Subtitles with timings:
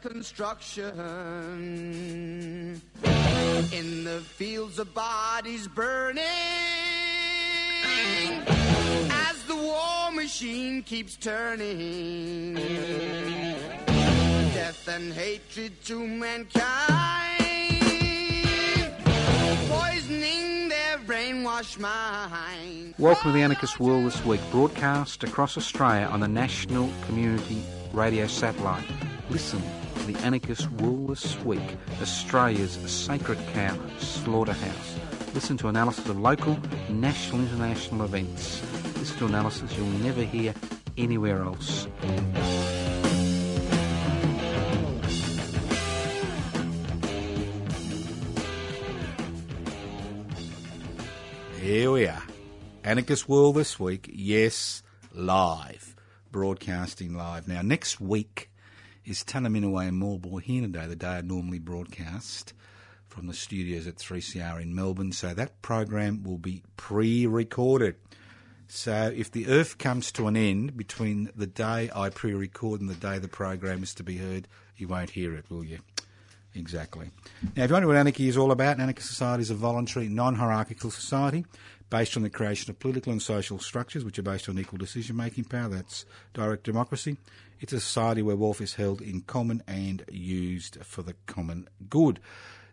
[0.00, 0.92] Construction.
[3.72, 6.24] In the fields of bodies burning.
[9.10, 12.54] As the war machine keeps turning.
[14.54, 17.44] Death and hatred to mankind.
[19.68, 22.94] Poisoning their brainwashed mind.
[22.98, 27.62] Welcome to the Anarchist World this week, broadcast across Australia on the National Community
[27.92, 28.84] Radio Satellite.
[29.30, 29.62] Listen
[30.12, 34.98] the Anarchist World this week, Australia's sacred cow slaughterhouse.
[35.34, 38.62] Listen to analysis of local, national, international events.
[38.98, 40.52] Listen to analysis you'll never hear
[40.96, 41.86] anywhere else.
[51.60, 52.22] Here we are.
[52.82, 54.10] Anarchist World this week.
[54.12, 54.82] Yes,
[55.12, 55.94] live.
[56.32, 57.46] Broadcasting live.
[57.46, 58.49] Now, next week
[59.04, 62.52] is Tunaminaway and here today, the day I normally broadcast
[63.08, 65.12] from the studios at 3CR in Melbourne.
[65.12, 67.96] So that program will be pre recorded.
[68.68, 72.88] So if the earth comes to an end between the day I pre record and
[72.88, 75.78] the day the program is to be heard, you won't hear it, will you?
[76.54, 77.10] Exactly.
[77.56, 80.08] Now, if you wonder what anarchy is all about, an anarchist society is a voluntary,
[80.08, 81.44] non hierarchical society
[81.90, 85.16] based on the creation of political and social structures which are based on equal decision
[85.16, 85.68] making power.
[85.68, 87.16] That's direct democracy.
[87.60, 92.20] It's a society where wealth is held in common and used for the common good.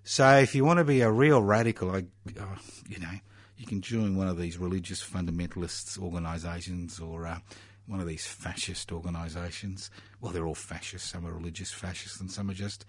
[0.03, 2.05] So, if you want to be a real radical, I,
[2.39, 2.55] uh,
[2.87, 3.11] you know,
[3.57, 7.39] you can join one of these religious fundamentalists organisations or uh,
[7.87, 9.89] one of these fascist organisations.
[10.21, 11.09] Well, they're all fascist.
[11.09, 12.85] Some are religious fascists and some are just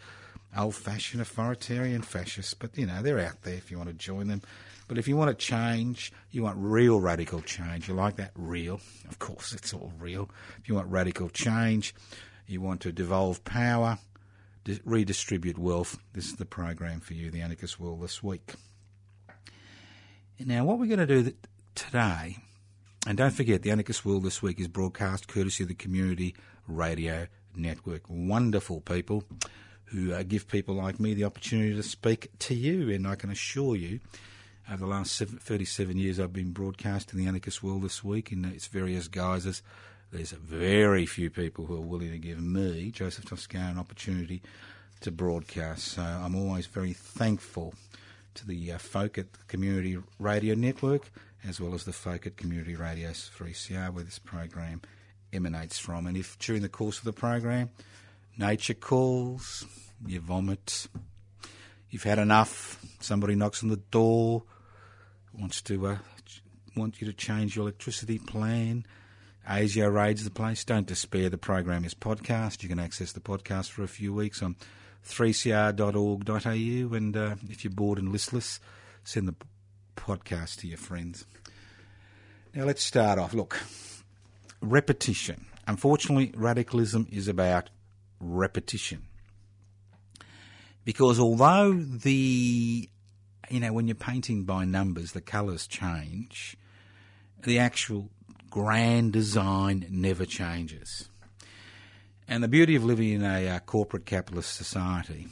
[0.56, 2.54] old fashioned authoritarian fascists.
[2.54, 4.42] But, you know, they're out there if you want to join them.
[4.88, 7.88] But if you want to change, you want real radical change.
[7.88, 8.80] You like that real?
[9.08, 10.30] Of course, it's all real.
[10.58, 11.94] If you want radical change,
[12.46, 13.98] you want to devolve power,
[14.64, 18.54] di- redistribute wealth, this is the program for you, the Anarchist World this week.
[20.40, 21.32] Now, what we're going to do
[21.74, 22.38] today,
[23.06, 26.34] and don't forget, the Anarchist World this week is broadcast courtesy of the Community
[26.66, 28.02] Radio Network.
[28.08, 29.24] Wonderful people
[29.86, 33.30] who uh, give people like me the opportunity to speak to you, and I can
[33.30, 34.00] assure you,
[34.70, 38.44] over the last seven, 37 years I've been broadcasting the Anarchist World this week in
[38.44, 39.62] its various guises.
[40.12, 44.42] There's very few people who are willing to give me, Joseph Toscano, an opportunity
[45.00, 45.84] to broadcast.
[45.88, 47.74] So I'm always very thankful
[48.34, 51.10] to the uh, folk at the Community Radio Network,
[51.46, 54.82] as well as the folk at Community Radio 3CR, where this program
[55.32, 56.06] emanates from.
[56.06, 57.70] And if during the course of the program
[58.36, 59.66] nature calls,
[60.06, 60.88] you vomit,
[61.90, 64.44] you've had enough, somebody knocks on the door,
[65.38, 65.98] wants to uh,
[66.76, 68.84] want you to change your electricity plan.
[69.48, 70.64] ASIO raids the place.
[70.64, 71.30] Don't despair.
[71.30, 72.62] The program is podcast.
[72.62, 74.56] You can access the podcast for a few weeks on
[75.06, 76.94] 3cr.org.au.
[76.94, 78.60] And uh, if you're bored and listless,
[79.04, 79.34] send the
[79.96, 81.24] podcast to your friends.
[82.54, 83.32] Now let's start off.
[83.32, 83.60] Look,
[84.60, 85.46] repetition.
[85.66, 87.70] Unfortunately, radicalism is about
[88.20, 89.02] repetition.
[90.84, 92.88] Because although the,
[93.50, 96.56] you know, when you're painting by numbers, the colours change,
[97.42, 98.10] the actual
[98.50, 101.08] grand design never changes.
[102.26, 105.28] And the beauty of living in a uh, corporate capitalist society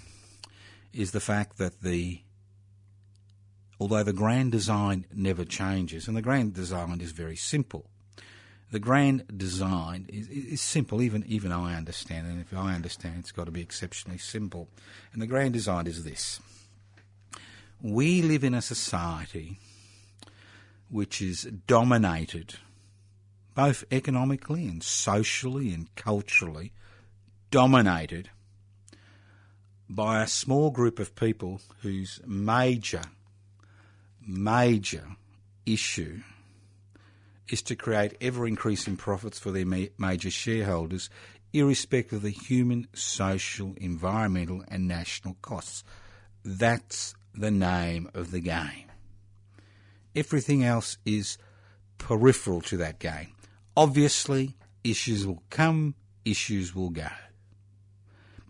[0.92, 2.20] is the fact that the,
[3.78, 7.90] although the grand design never changes, and the grand design is very simple,
[8.72, 11.02] the grand design is, is simple.
[11.02, 14.68] Even even I understand, and if I understand, it's got to be exceptionally simple.
[15.12, 16.40] And the grand design is this:
[17.80, 19.58] we live in a society
[20.88, 22.54] which is dominated,
[23.54, 26.72] both economically and socially and culturally,
[27.50, 28.30] dominated
[29.88, 33.02] by a small group of people whose major,
[34.26, 35.04] major
[35.64, 36.20] issue
[37.48, 39.66] is to create ever increasing profits for their
[39.98, 41.08] major shareholders,
[41.52, 45.84] irrespective of the human, social, environmental, and national costs.
[46.44, 48.90] That's the name of the game.
[50.14, 51.38] Everything else is
[51.98, 53.32] peripheral to that game.
[53.76, 55.94] Obviously, issues will come,
[56.24, 57.08] issues will go.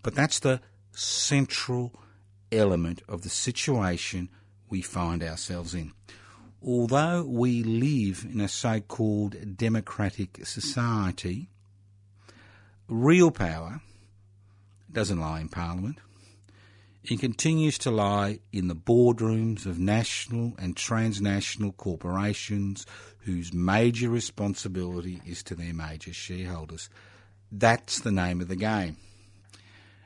[0.03, 0.61] But that's the
[0.93, 1.93] central
[2.53, 4.29] element of the situation
[4.69, 5.93] we find ourselves in.
[6.62, 11.49] Although we live in a so called democratic society,
[12.88, 13.81] real power
[14.91, 15.99] doesn't lie in Parliament.
[17.08, 22.85] It continues to lie in the boardrooms of national and transnational corporations
[23.20, 26.91] whose major responsibility is to their major shareholders.
[27.53, 28.97] That's the name of the game.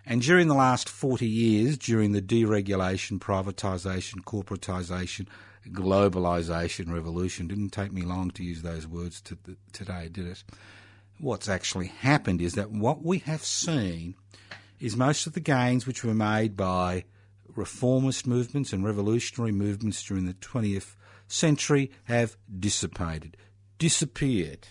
[0.05, 5.27] And during the last 40 years, during the deregulation, privatisation, corporatisation,
[5.69, 9.39] globalisation revolution, didn't take me long to use those words to
[9.73, 10.45] today, did it?
[11.19, 14.17] What's actually happened is that what we have seen
[14.81, 17.05] is most of the gains which were made by
[17.55, 20.95] reformist movements and revolutionary movements during the 20th
[21.29, 23.37] century have dissipated,
[23.79, 24.69] disappeared.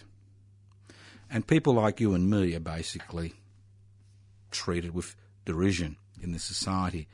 [1.30, 3.36] And people like you and me are basically
[4.52, 5.16] treated with
[5.46, 7.08] derision in the society.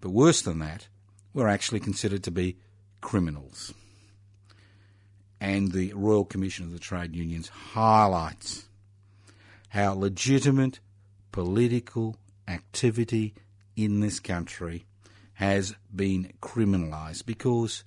[0.00, 0.88] But worse than that,
[1.32, 2.58] we're actually considered to be
[3.00, 3.72] criminals.
[5.40, 8.66] And the Royal Commission of the Trade Unions highlights
[9.70, 10.80] how legitimate
[11.32, 12.16] political
[12.48, 13.34] activity
[13.76, 14.86] in this country
[15.34, 17.84] has been criminalised because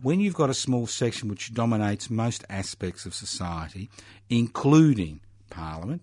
[0.00, 3.88] when you've got a small section which dominates most aspects of society,
[4.28, 5.20] including
[5.50, 6.02] Parliament,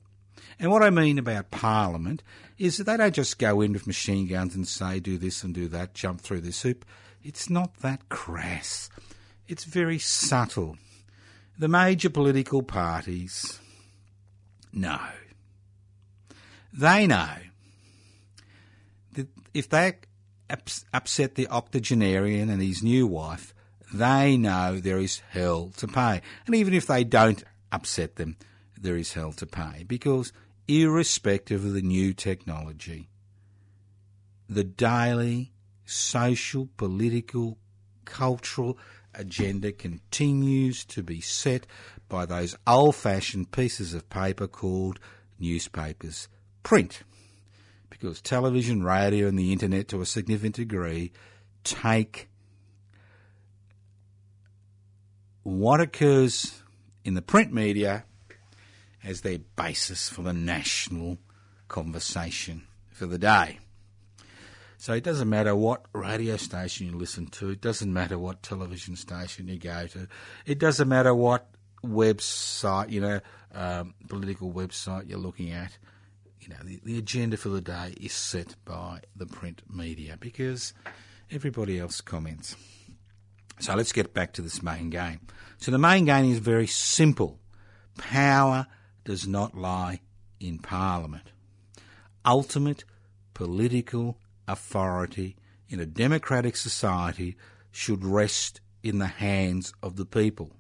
[0.60, 2.24] and what I mean about Parliament
[2.58, 5.54] is that they don't just go in with machine guns and say, do this and
[5.54, 6.86] do that, jump through this hoop.
[7.24, 8.90] It's not that crass.
[9.48, 10.78] It's very subtle.
[11.58, 13.60] The major political parties
[14.72, 15.00] know.
[16.72, 17.36] They know
[19.54, 19.94] if they
[20.94, 23.54] upset the octogenarian and his new wife,
[23.94, 26.22] they know there is hell to pay.
[26.46, 28.38] And even if they don't upset them,
[28.80, 29.86] there is hell to pay.
[29.88, 30.34] Because
[30.68, 33.10] irrespective of the new technology,
[34.50, 35.52] the daily
[35.86, 37.58] social, political,
[38.06, 38.78] cultural
[39.14, 41.68] agenda continues to be set
[42.10, 45.00] by those old fashioned pieces of paper called
[45.40, 46.28] newspapers.
[46.64, 47.04] Print.
[47.94, 51.12] Because television, radio, and the internet, to a significant degree,
[51.64, 52.28] take
[55.44, 56.64] what occurs
[57.06, 58.06] in the print media
[59.04, 61.18] as their basis for the national
[61.68, 63.60] conversation for the day.
[64.78, 68.96] So it doesn't matter what radio station you listen to, it doesn't matter what television
[68.96, 70.08] station you go to,
[70.46, 71.48] it doesn't matter what
[71.86, 73.20] website, you know,
[73.54, 75.78] um, political website you're looking at.
[76.44, 80.74] You know, the, the agenda for the day is set by the print media because
[81.32, 82.58] everybody else comments.
[83.60, 85.22] So let's get back to this main game.
[85.58, 87.40] So the main game is very simple.
[87.98, 88.68] Power
[89.06, 90.02] does not lie
[90.42, 91.32] in Parliament.
[92.26, 92.84] Ultimate
[93.34, 95.38] political authority
[95.70, 97.38] in a democratic society
[97.72, 100.52] should rest in the hands of the people.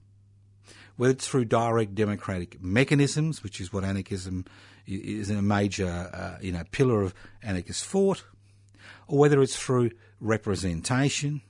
[0.96, 4.46] Whether it's through direct democratic mechanisms, which is what anarchism
[4.86, 8.24] is a major uh, you know, pillar of anarchist thought,
[9.08, 11.42] or whether it's through representation,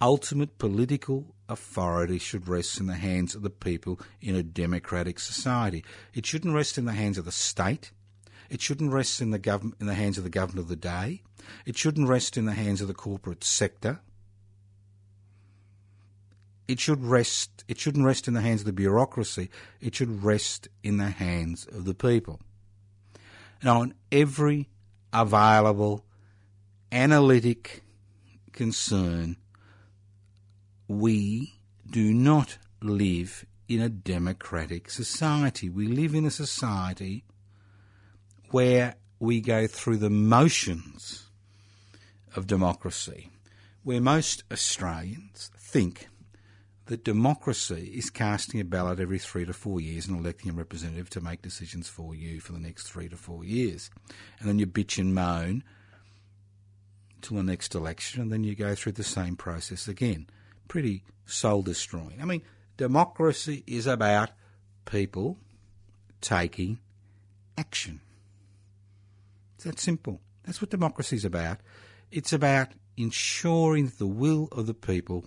[0.00, 5.84] ultimate political authority should rest in the hands of the people in a democratic society.
[6.14, 7.92] It shouldn't rest in the hands of the state.
[8.50, 11.22] It shouldn't rest in the government in the hands of the government of the day.
[11.64, 14.00] It shouldn't rest in the hands of the corporate sector.
[16.72, 19.50] It should rest it shouldn't rest in the hands of the bureaucracy.
[19.82, 22.40] It should rest in the hands of the people.
[23.60, 24.70] And on every
[25.12, 26.06] available
[26.90, 27.82] analytic
[28.52, 29.36] concern
[30.88, 31.52] we
[31.90, 35.68] do not live in a democratic society.
[35.68, 37.22] We live in a society
[38.50, 41.26] where we go through the motions
[42.34, 43.28] of democracy,
[43.82, 46.08] where most Australians think
[46.92, 51.08] that democracy is casting a ballot every three to four years and electing a representative
[51.08, 53.88] to make decisions for you for the next three to four years.
[54.38, 55.64] And then you bitch and moan
[57.22, 60.26] till the next election, and then you go through the same process again
[60.68, 62.18] pretty soul destroying.
[62.20, 62.42] I mean,
[62.76, 64.28] democracy is about
[64.84, 65.38] people
[66.20, 66.78] taking
[67.56, 68.02] action.
[69.54, 70.20] It's that simple.
[70.44, 71.56] That's what democracy is about.
[72.10, 72.68] It's about
[72.98, 75.24] ensuring that the will of the people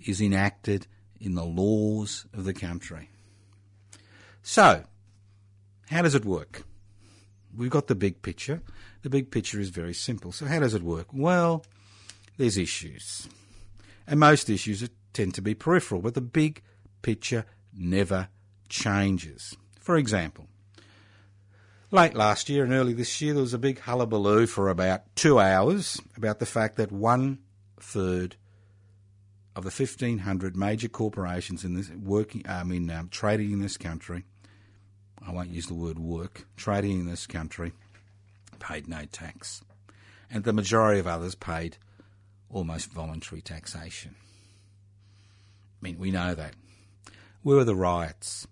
[0.00, 0.86] is enacted
[1.20, 3.10] in the laws of the country.
[4.42, 4.84] So,
[5.88, 6.64] how does it work?
[7.56, 8.62] We've got the big picture.
[9.02, 10.32] The big picture is very simple.
[10.32, 11.08] So, how does it work?
[11.12, 11.64] Well,
[12.36, 13.28] there's issues.
[14.06, 16.62] And most issues tend to be peripheral, but the big
[17.02, 18.28] picture never
[18.68, 19.56] changes.
[19.80, 20.48] For example,
[21.92, 25.38] Late last year and early this year, there was a big hullabaloo for about two
[25.38, 27.38] hours about the fact that one
[27.78, 28.34] third
[29.56, 34.24] of the 1,500 major corporations in this working, I mean, um, trading in this country,
[35.26, 37.72] I won't use the word work, trading in this country,
[38.58, 39.64] paid no tax.
[40.30, 41.78] And the majority of others paid
[42.50, 44.14] almost voluntary taxation.
[45.80, 46.52] I mean, we know that.
[47.42, 48.46] Where were the riots,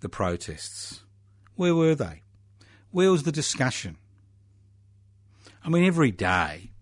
[0.00, 1.02] the protests?
[1.54, 2.22] Where were they?
[2.90, 3.96] Where was the discussion?
[5.64, 6.72] I mean, every day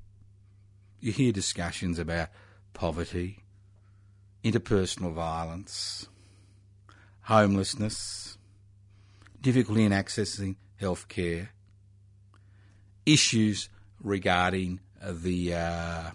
[0.99, 2.31] you hear discussions about
[2.73, 3.41] poverty,
[4.45, 6.09] interpersonal violence,
[7.23, 8.39] homelessness,
[9.41, 11.51] difficulty in accessing health care,
[13.07, 13.69] issues
[14.03, 16.11] regarding the uh,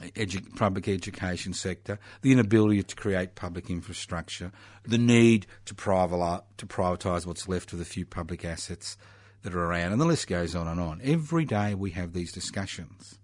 [0.00, 4.52] edu- public education sector, the inability to create public infrastructure,
[4.84, 8.96] the need to, privali- to privatise what's left of the few public assets
[9.42, 11.00] that are around, and the list goes on and on.
[11.04, 13.18] Every day we have these discussions.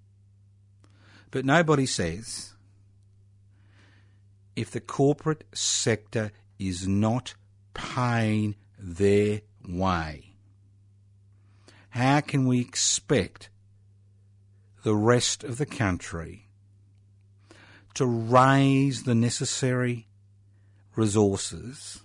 [1.30, 2.54] But nobody says
[4.60, 7.32] if the corporate sector is not
[7.72, 10.34] paying their way,
[11.88, 13.48] how can we expect
[14.82, 16.50] the rest of the country
[17.94, 20.06] to raise the necessary
[20.94, 22.02] resources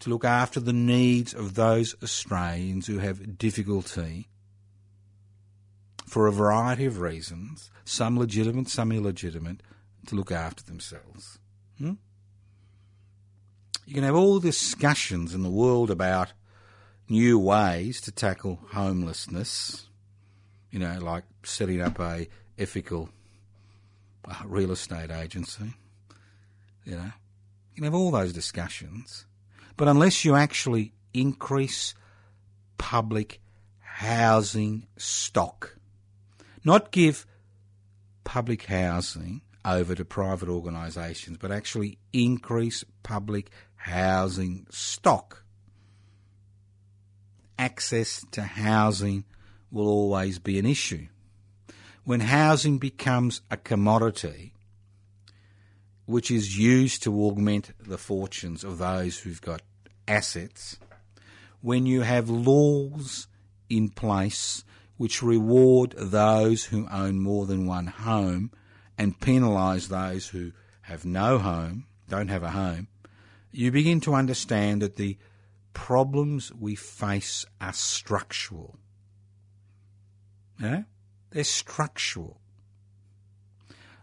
[0.00, 4.28] to look after the needs of those Australians who have difficulty
[6.06, 9.60] for a variety of reasons, some legitimate, some illegitimate,
[10.08, 11.38] to look after themselves.
[11.78, 11.94] Hmm?
[13.86, 16.32] You can have all discussions in the world about
[17.08, 19.86] new ways to tackle homelessness,
[20.70, 23.08] you know, like setting up a ethical
[24.26, 25.74] uh, real estate agency,
[26.84, 27.12] you know.
[27.74, 29.24] You can have all those discussions,
[29.76, 31.94] but unless you actually increase
[32.76, 33.40] public
[33.78, 35.76] housing stock,
[36.64, 37.26] not give
[38.24, 45.44] public housing over to private organisations, but actually increase public housing stock.
[47.58, 49.24] Access to housing
[49.70, 51.08] will always be an issue.
[52.04, 54.54] When housing becomes a commodity,
[56.06, 59.60] which is used to augment the fortunes of those who've got
[60.06, 60.78] assets,
[61.60, 63.26] when you have laws
[63.68, 64.64] in place
[64.96, 68.50] which reward those who own more than one home
[68.98, 70.52] and penalise those who
[70.82, 72.88] have no home, don't have a home,
[73.52, 75.16] you begin to understand that the
[75.72, 78.76] problems we face are structural.
[80.60, 80.82] Yeah?
[81.30, 82.40] They're structural.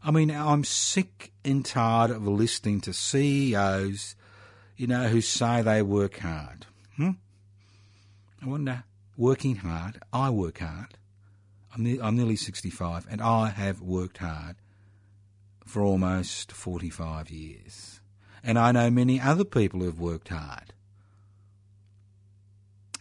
[0.03, 4.15] I mean, I'm sick and tired of listening to CEOs,
[4.77, 6.67] you know, who say they work hard.
[6.95, 7.11] Hmm?
[8.41, 8.83] I wonder,
[9.17, 10.97] working hard, I work hard.
[11.73, 14.55] I'm, ne- I'm nearly 65 and I have worked hard
[15.65, 17.99] for almost 45 years.
[18.43, 20.73] And I know many other people who've worked hard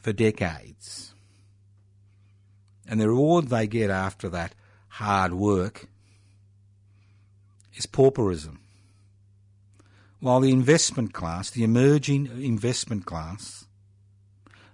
[0.00, 1.14] for decades.
[2.88, 4.54] And the reward they get after that
[4.88, 5.88] hard work
[7.75, 8.61] is pauperism.
[10.21, 13.66] While the investment class, the emerging investment class,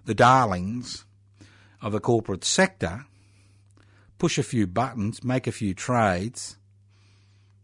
[0.05, 1.05] the darlings
[1.81, 3.05] of the corporate sector,
[4.17, 6.57] push a few buttons, make a few trades,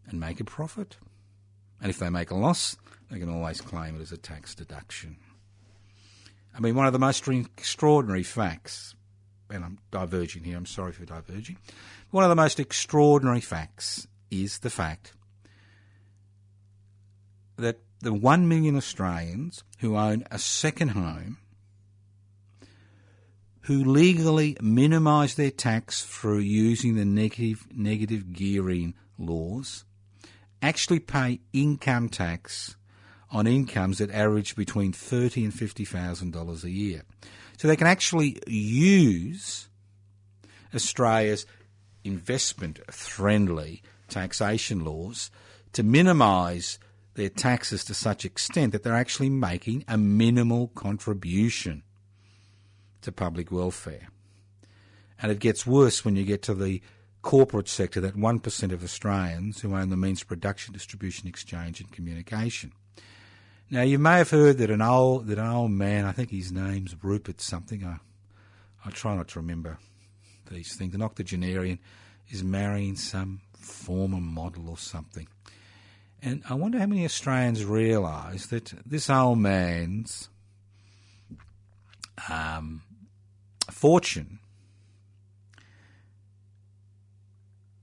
[0.07, 0.97] and make a profit.
[1.81, 2.75] And if they make a loss,
[3.11, 5.17] they can always claim it as a tax deduction.
[6.55, 8.95] I mean, one of the most extraordinary facts,
[9.49, 11.57] and I'm diverging here, I'm sorry for diverging.
[12.09, 15.13] One of the most extraordinary facts is the fact
[17.57, 21.37] that the 1 million Australians who own a second home
[23.61, 29.83] who legally minimise their tax through using the negative, negative gearing laws
[30.61, 32.75] actually pay income tax
[33.29, 37.03] on incomes that average between thirty and fifty thousand dollars a year.
[37.57, 39.67] So they can actually use
[40.73, 41.45] Australia's
[42.03, 45.29] investment friendly taxation laws
[45.73, 46.79] to minimise
[47.15, 51.83] their taxes to such extent that they're actually making a minimal contribution
[53.01, 54.07] to public welfare.
[55.21, 56.81] And it gets worse when you get to the
[57.27, 61.91] corporate sector, that 1% of Australians who own the means of production, distribution, exchange, and
[61.91, 62.71] communication.
[63.69, 66.53] Now, you may have heard that an old, that an old man, I think his
[66.53, 67.97] name's Rupert something, I,
[68.85, 69.77] I try not to remember
[70.49, 71.79] these things, an octogenarian
[72.29, 75.27] is marrying some former model or something.
[76.21, 80.29] And I wonder how many Australians realise that this old man's
[82.29, 82.83] um,
[83.69, 84.39] fortune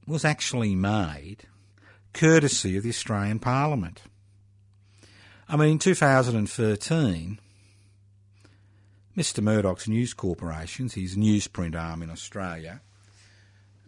[0.07, 1.45] was actually made
[2.13, 4.03] courtesy of the Australian Parliament.
[5.49, 7.39] I mean, in 2013,
[9.17, 9.43] Mr.
[9.43, 12.81] Murdoch's News Corporations, his newsprint arm in Australia,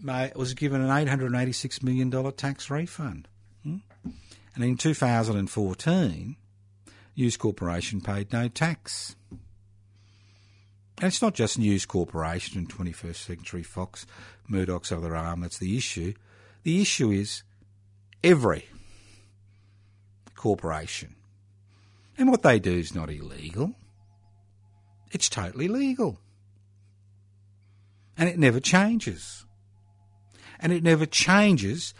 [0.04, 3.28] was given an $886 million tax refund.
[3.62, 3.78] Hmm?
[4.54, 6.36] And in 2014,
[7.16, 9.16] News Corporation paid no tax.
[10.98, 14.06] And it's not just News Corporation and 21st Century Fox,
[14.48, 16.14] Murdoch's other arm, that's the issue.
[16.62, 17.42] The issue is
[18.24, 18.66] every
[20.34, 21.16] corporation.
[22.16, 23.74] And what they do is not illegal,
[25.12, 26.18] it's totally legal.
[28.16, 29.44] And it never changes.
[30.58, 31.92] And it never changes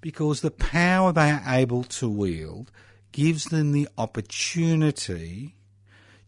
[0.00, 2.70] because the power they are able to wield
[3.10, 5.56] gives them the opportunity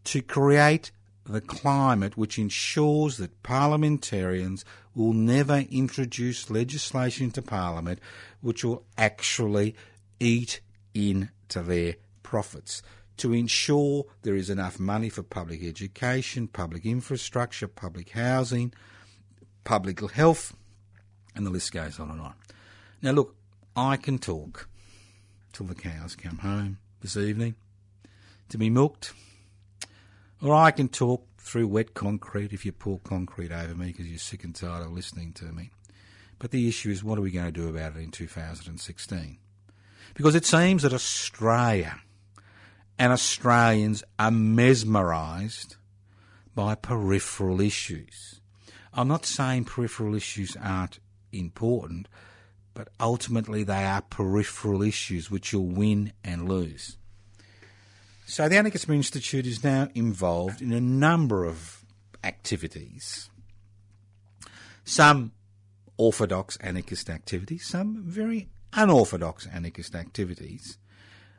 [0.03, 0.91] to create
[1.29, 7.99] the climate which ensures that parliamentarians will never introduce legislation into Parliament
[8.41, 9.75] which will actually
[10.19, 10.59] eat
[10.93, 12.81] into their profits.
[13.17, 18.73] To ensure there is enough money for public education, public infrastructure, public housing,
[19.63, 20.55] public health,
[21.35, 22.33] and the list goes on and on.
[23.01, 23.35] Now, look,
[23.75, 24.67] I can talk
[25.53, 27.55] till the cows come home this evening
[28.49, 29.13] to be milked.
[30.41, 34.19] Or I can talk through wet concrete if you pour concrete over me because you're
[34.19, 35.71] sick and tired of listening to me.
[36.37, 39.37] But the issue is, what are we going to do about it in 2016?
[40.13, 41.99] Because it seems that Australia
[42.97, 45.75] and Australians are mesmerised
[46.55, 48.39] by peripheral issues.
[48.93, 50.99] I'm not saying peripheral issues aren't
[51.31, 52.07] important,
[52.73, 56.97] but ultimately they are peripheral issues which you'll win and lose.
[58.29, 61.83] So the Anarchism Institute is now involved in a number of
[62.23, 63.31] activities.
[64.83, 65.31] Some
[65.97, 70.77] orthodox anarchist activities, some very unorthodox anarchist activities,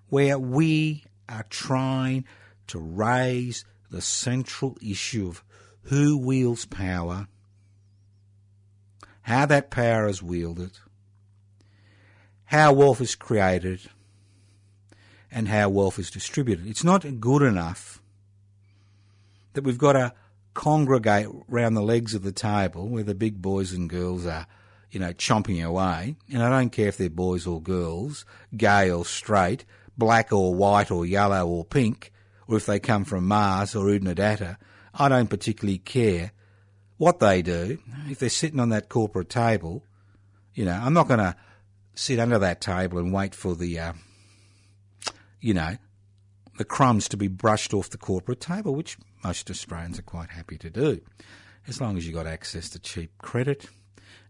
[0.08, 2.24] where we are trying
[2.66, 5.44] to raise the central issue of
[5.82, 7.28] who wields power,
[9.22, 10.72] how that power is wielded,
[12.46, 13.88] how wealth is created
[15.30, 16.66] and how wealth is distributed.
[16.66, 18.02] It's not good enough
[19.52, 20.12] that we've got to
[20.54, 24.46] congregate round the legs of the table where the big boys and girls are,
[24.90, 26.16] you know, chomping away.
[26.32, 28.24] And I don't care if they're boys or girls,
[28.56, 29.64] gay or straight,
[29.96, 32.12] black or white or yellow or pink,
[32.46, 34.56] or if they come from Mars or Oodnadatta.
[34.94, 36.32] I don't particularly care
[36.96, 37.78] what they do.
[38.08, 39.84] If they're sitting on that corporate table,
[40.54, 41.36] you know, I'm not going to
[41.94, 43.92] sit under that table and wait for the, uh,
[45.40, 45.76] you know,
[46.58, 50.58] the crumbs to be brushed off the corporate table, which most Australians are quite happy
[50.58, 51.00] to do,
[51.66, 53.66] as long as you've got access to cheap credit,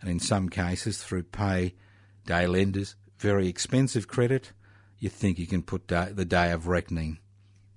[0.00, 1.74] and in some cases through pay
[2.26, 4.52] day lenders, very expensive credit.
[4.98, 7.18] You think you can put day, the day of reckoning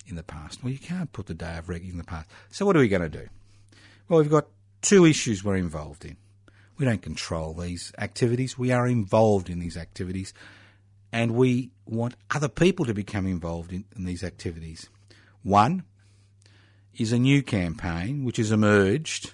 [0.06, 0.63] in the past.
[0.63, 2.30] Well, you can't put the day of reckoning in the past.
[2.52, 3.28] So what are we going to do?
[4.08, 4.48] Well, we've got
[4.82, 6.17] two issues we're involved in.
[6.78, 8.58] We don't control these activities.
[8.58, 10.34] We are involved in these activities.
[11.13, 14.89] And we want other people to become involved in, in these activities.
[15.43, 15.84] One
[16.97, 19.32] is a new campaign which has emerged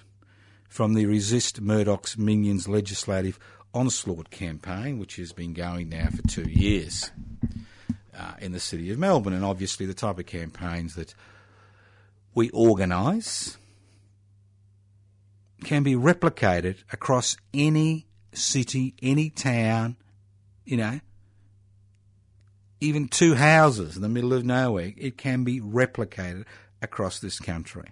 [0.68, 3.38] from the Resist Murdoch's Minions legislative
[3.72, 7.10] onslaught campaign, which has been going now for two years
[8.16, 9.32] uh, in the city of Melbourne.
[9.32, 11.14] And obviously, the type of campaigns that
[12.34, 13.56] we organise
[15.64, 19.96] can be replicated across any city, any town,
[20.64, 21.00] you know,
[22.80, 24.92] even two houses in the middle of nowhere.
[24.96, 26.44] It can be replicated
[26.82, 27.90] across this country.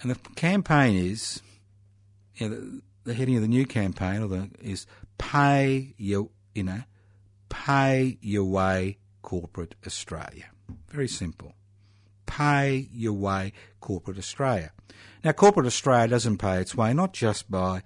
[0.00, 1.42] And the campaign is,
[2.36, 4.86] you know, the, the, heading of the new campaign or the, is
[5.18, 6.82] pay your, you know,
[7.48, 10.50] pay your way corporate Australia.
[10.88, 11.54] Very simple.
[12.26, 14.72] Pay your way corporate Australia.
[15.24, 17.82] Now, corporate Australia doesn't pay its way not just by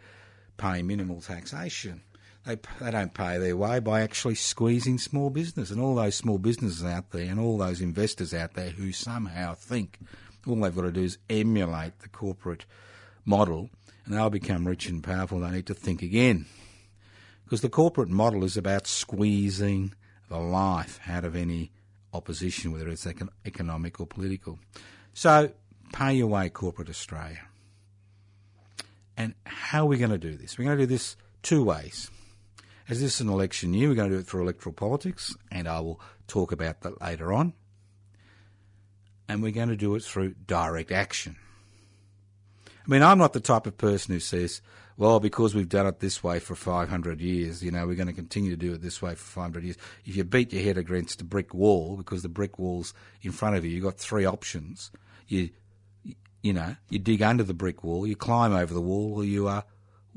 [0.57, 2.03] paying minimal taxation.
[2.49, 6.39] They, they don't pay their way by actually squeezing small business and all those small
[6.39, 9.99] businesses out there and all those investors out there who somehow think
[10.47, 12.65] all they've got to do is emulate the corporate
[13.27, 13.69] model
[14.07, 15.41] and they'll become rich and powerful.
[15.41, 16.47] They need to think again.
[17.45, 19.93] Because the corporate model is about squeezing
[20.31, 21.71] the life out of any
[22.15, 23.07] opposition, whether it's
[23.45, 24.59] economic or political.
[25.13, 25.53] So
[25.93, 27.47] pay your way corporate Australia.
[29.19, 30.57] And how are we going to do this?
[30.57, 32.11] We're going to do this two ways.
[32.89, 35.69] As this is an election year, we're going to do it through electoral politics, and
[35.69, 37.53] I will talk about that later on.
[39.29, 41.37] and we're going to do it through direct action.
[42.67, 44.63] I mean, I'm not the type of person who says,
[44.97, 48.15] well, because we've done it this way for 500 years, you know, we're going to
[48.15, 49.77] continue to do it this way for 500 years.
[50.07, 53.57] If you beat your head against a brick wall because the brick wall's in front
[53.57, 54.91] of you, you've got three options.
[55.29, 55.51] You,
[56.43, 59.47] you know, you dig under the brick wall, you climb over the wall, or you
[59.47, 59.61] uh,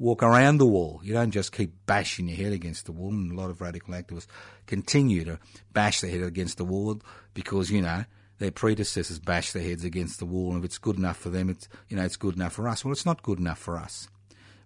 [0.02, 1.00] walk around the wall.
[1.04, 3.12] You don't just keep bashing your head against the wall.
[3.12, 4.28] And a lot of radical activists
[4.66, 5.40] continue to
[5.72, 7.00] bash their head against the wall
[7.36, 8.06] because, you know,
[8.40, 11.48] their predecessors bash their heads against the wall, and if it's good enough for them,
[11.48, 12.84] it's you know it's good enough for us.
[12.84, 14.08] Well, it's not good enough for us.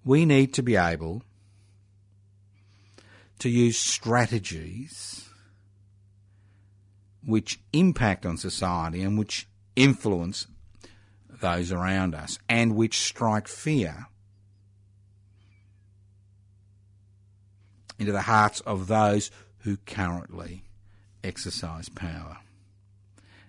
[0.05, 1.23] We need to be able
[3.39, 5.27] to use strategies
[7.25, 9.45] which impact on society and which
[9.75, 10.47] influence
[11.41, 14.07] those around us and which strike fear
[17.99, 20.63] into the hearts of those who currently
[21.23, 22.37] exercise power.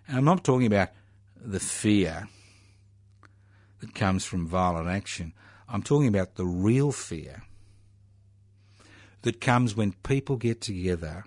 [0.08, 0.90] And I'm not talking about
[1.36, 2.28] the fear
[3.80, 5.32] that comes from violent action.
[5.68, 7.42] I'm talking about the real fear
[9.22, 11.24] that comes when people get together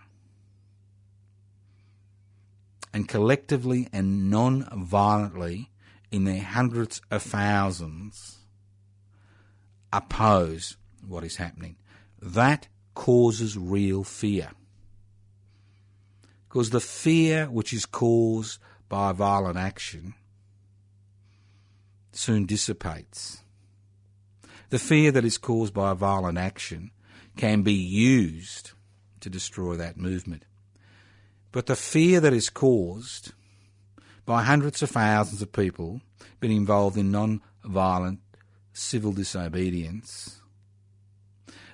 [2.94, 5.70] and collectively and non violently,
[6.12, 8.40] in their hundreds of thousands,
[9.94, 10.78] oppose
[11.08, 11.76] what is happening.
[12.20, 12.68] That
[13.00, 14.52] causes real fear.
[16.50, 18.60] Because the fear which is caused
[18.90, 20.16] by violent action
[22.12, 23.42] soon dissipates.
[24.70, 26.92] The fear that is caused by violent action
[27.38, 28.72] can be used
[29.22, 30.44] to destroy that movement.
[31.54, 33.32] But the fear that is caused
[34.26, 36.02] by hundreds of thousands of people
[36.42, 38.20] being involved in non violent
[38.74, 40.42] civil disobedience,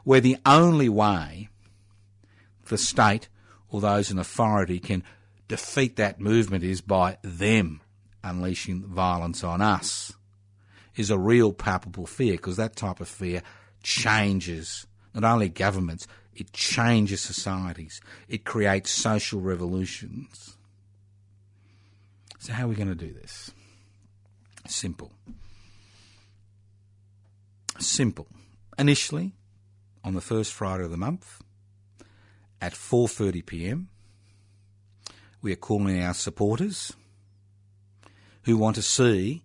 [0.06, 1.50] where the only way
[2.68, 3.28] the state
[3.70, 5.04] or those in authority can
[5.50, 7.82] defeat that movement is by them
[8.24, 10.14] unleashing violence on us
[10.96, 13.42] is a real palpable fear because that type of fear
[13.84, 18.02] changes not only governments, it changes societies.
[18.28, 20.58] It creates social revolutions.
[22.40, 23.52] So, how are we going to do this?
[24.68, 25.14] Simple.
[27.80, 28.28] Simple.
[28.78, 29.34] Initially,
[30.06, 31.42] on the first Friday of the month,
[32.62, 33.90] at 4:30 p.m.,
[35.42, 36.94] we are calling our supporters
[38.44, 39.44] who want to see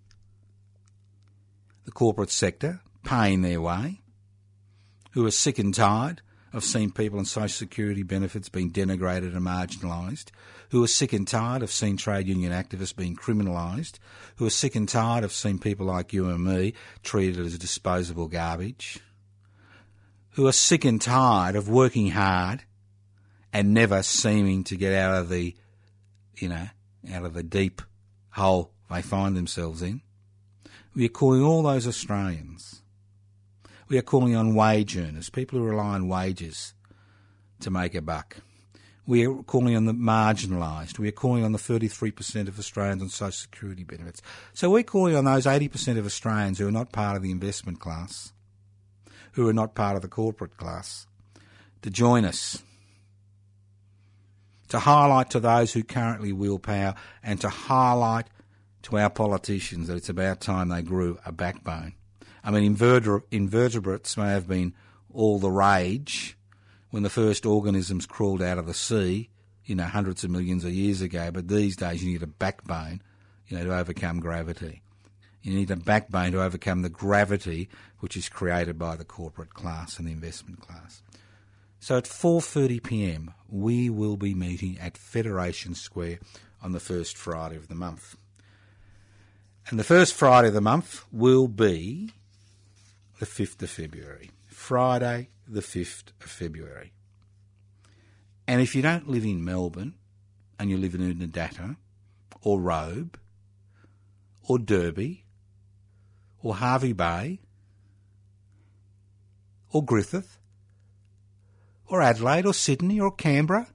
[1.87, 4.03] the corporate sector paying their way,
[5.12, 6.20] who are sick and tired
[6.53, 10.27] of seeing people on social security benefits being denigrated and marginalised,
[10.70, 13.99] who are sick and tired of seeing trade union activists being criminalised,
[14.37, 18.29] who are sick and tired of seeing people like you and me treated as disposable
[18.29, 19.01] garbage,
[20.33, 22.64] who are sick and tired of working hard
[23.53, 25.55] and never seeming to get out of the
[26.40, 26.69] you know,
[27.12, 27.83] out of the deep
[28.31, 30.01] hole they find themselves in.
[30.95, 32.83] We are calling all those Australians.
[33.88, 36.75] We are calling on wage earners, people who rely on wages
[37.61, 38.37] to make a buck.
[39.07, 40.99] We are calling on the marginalised.
[40.99, 44.23] We are calling on the 33% of Australians on social security benefits.
[44.55, 47.81] So we're calling on those 80% of Australians who are not part of the investment
[47.81, 48.33] class,
[49.33, 51.07] who are not part of the corporate class,
[51.83, 52.62] to join us
[54.71, 58.27] to highlight to those who currently wield power and to highlight
[58.83, 61.93] to our politicians that it's about time they grew a backbone.
[62.43, 62.64] I mean,
[63.31, 64.75] invertebrates may have been
[65.12, 66.38] all the rage
[66.90, 69.29] when the first organisms crawled out of the sea,
[69.64, 73.03] you know, hundreds of millions of years ago, but these days you need a backbone,
[73.49, 74.83] you know, to overcome gravity.
[75.42, 77.68] You need a backbone to overcome the gravity
[78.00, 81.03] which is created by the corporate class and the investment class.
[81.79, 83.35] So at 4:30 p.m.
[83.48, 86.18] we will be meeting at Federation Square
[86.62, 88.16] on the first Friday of the month.
[89.68, 92.12] And the first Friday of the month will be
[93.18, 94.31] the 5th of February.
[94.48, 96.92] Friday, the 5th of February.
[98.46, 99.94] And if you don't live in Melbourne
[100.59, 101.76] and you live in Oodnadatta
[102.42, 103.18] or Robe
[104.42, 105.24] or Derby
[106.42, 107.40] or Hervey Bay?
[109.72, 110.38] Or Griffith?
[111.87, 113.68] Or Adelaide, or Sydney, or Canberra,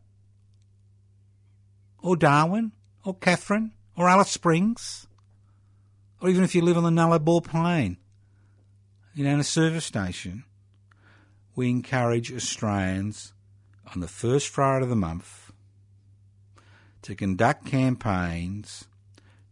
[1.99, 2.71] or Darwin,
[3.03, 5.07] or Katherine, or Alice Springs,
[6.21, 7.97] or even if you live on the Nullarbor Plain,
[9.13, 10.43] you know, in a service station,
[11.55, 13.33] we encourage Australians
[13.93, 15.51] on the first Friday of the month
[17.01, 18.85] to conduct campaigns,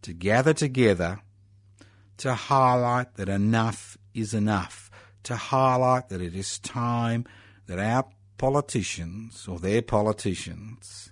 [0.02, 1.20] to gather together,
[2.18, 4.90] to highlight that enough is enough,
[5.24, 7.24] to highlight that it is time
[7.66, 8.06] that our
[8.38, 11.10] politicians or their politicians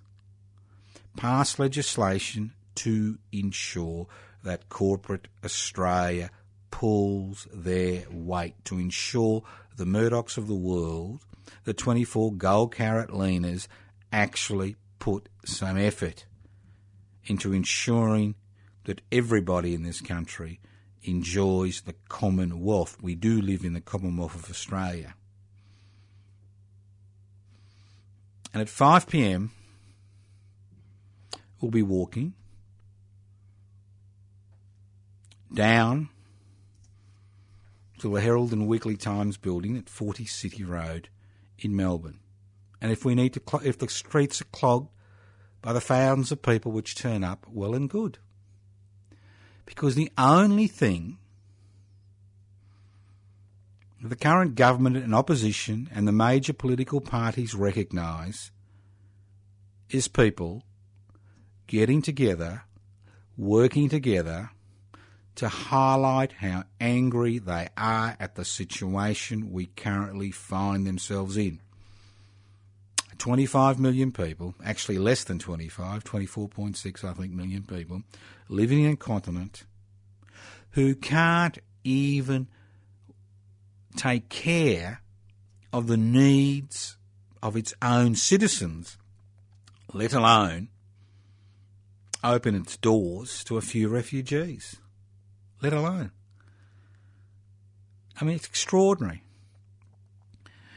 [1.17, 4.07] pass legislation to ensure
[4.43, 6.31] that corporate Australia
[6.71, 9.43] pulls their weight, to ensure
[9.77, 11.25] the Murdochs of the world,
[11.65, 13.69] the 24 gold carat leaners,
[14.11, 16.27] actually put some effort
[17.27, 18.35] into ensuring
[18.85, 20.61] that everybody in this country
[21.03, 22.97] enjoys the Commonwealth.
[23.03, 25.15] We do live in the Commonwealth of Australia.
[28.53, 29.51] And at 5 pm,
[31.61, 32.35] we'll be walking
[35.53, 36.09] down
[37.99, 41.09] to the Herald and Weekly Times building at 40 City Road
[41.59, 42.19] in Melbourne.
[42.81, 44.91] And if we need to, cl- if the streets are clogged
[45.63, 48.19] by the thousands of people which turn up, well and good.
[49.65, 51.19] Because the only thing
[54.03, 58.51] the current government and opposition and the major political parties recognise
[59.91, 60.65] is people
[61.69, 62.65] getting together,
[63.37, 64.51] working together
[65.37, 71.61] to highlight how angry they are at the situation we currently find themselves in.
[73.23, 78.03] 25 million people, actually less than 25, 24.6, I think, million people,
[78.49, 79.63] living in a continent
[80.71, 82.49] who can't even
[83.95, 85.03] take care
[85.73, 86.97] of the needs
[87.41, 88.99] of its own citizens,
[89.93, 90.67] let alone
[92.25, 94.79] open its doors to a few refugees,
[95.63, 96.11] let alone.
[98.21, 99.23] I mean, it's extraordinary.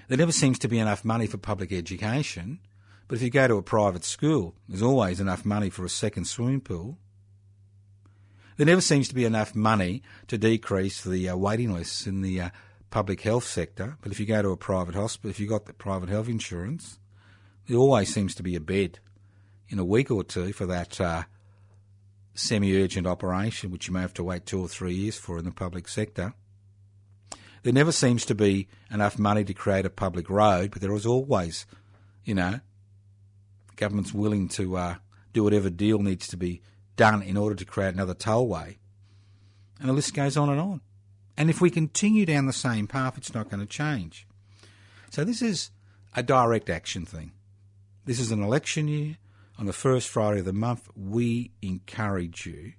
[0.07, 2.59] There never seems to be enough money for public education,
[3.07, 6.25] but if you go to a private school, there's always enough money for a second
[6.25, 6.97] swimming pool.
[8.57, 12.39] There never seems to be enough money to decrease the uh, waiting lists in the
[12.39, 12.49] uh,
[12.89, 15.73] public health sector, but if you go to a private hospital, if you've got the
[15.73, 16.99] private health insurance,
[17.67, 18.99] there always seems to be a bed
[19.67, 21.23] in a week or two for that uh,
[22.35, 25.45] semi urgent operation, which you may have to wait two or three years for in
[25.45, 26.33] the public sector.
[27.65, 31.03] There never seems to be enough money to create a public road, but there is
[31.03, 31.65] always,
[32.23, 32.59] you know,
[33.75, 34.95] government's willing to uh,
[35.33, 36.61] do whatever deal needs to be
[36.95, 38.77] done in order to create another tollway.
[39.79, 40.81] And the list goes on and on.
[41.37, 44.27] And if we continue down the same path, it's not going to change.
[45.09, 45.71] So this is
[46.15, 47.31] a direct action thing.
[48.05, 49.17] This is an election year.
[49.57, 52.73] On the first Friday of the month, we encourage you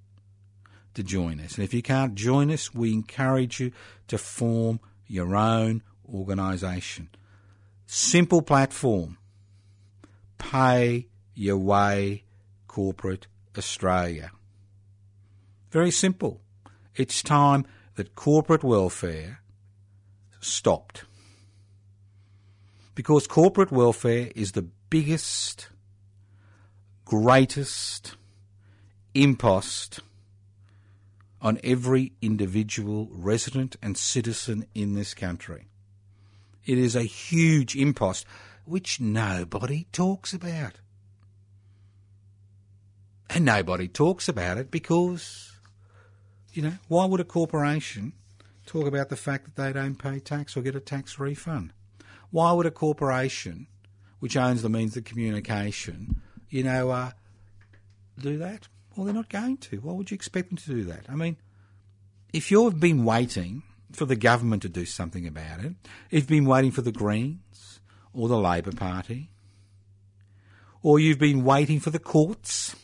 [0.97, 1.55] to join us.
[1.55, 3.71] And if you can't join us, we encourage you
[4.09, 5.83] to form your own
[6.13, 7.11] organisation.
[7.87, 9.19] Simple platform.
[10.39, 12.25] Pay your way
[12.67, 14.31] corporate Australia.
[15.71, 16.41] Very simple.
[16.95, 19.41] It's time that corporate welfare
[20.41, 21.05] stopped.
[22.95, 25.69] Because corporate welfare is the biggest,
[27.05, 28.17] greatest
[29.15, 30.01] impost
[31.47, 35.69] on every individual resident and citizen in this country.
[36.65, 38.27] It is a huge impost
[38.65, 40.81] which nobody talks about.
[43.31, 45.53] And nobody talks about it because,
[46.53, 48.15] you know, why would a corporation
[48.67, 51.73] talk about the fact that they don't pay tax or get a tax refund?
[52.33, 53.69] Why would a corporation,
[54.19, 57.13] which owns the means of communication, you know, uh,
[58.19, 58.67] do that?
[58.97, 59.77] Well, they're not going to.
[59.79, 61.07] Why would you expect them to do that?
[61.09, 61.37] I mean,
[62.33, 65.75] if you've been waiting for the government to do something about it,
[66.11, 67.81] if you've been waiting for the Greens
[68.15, 69.31] or the Labor Party,
[70.83, 72.75] or you've been waiting for the courts,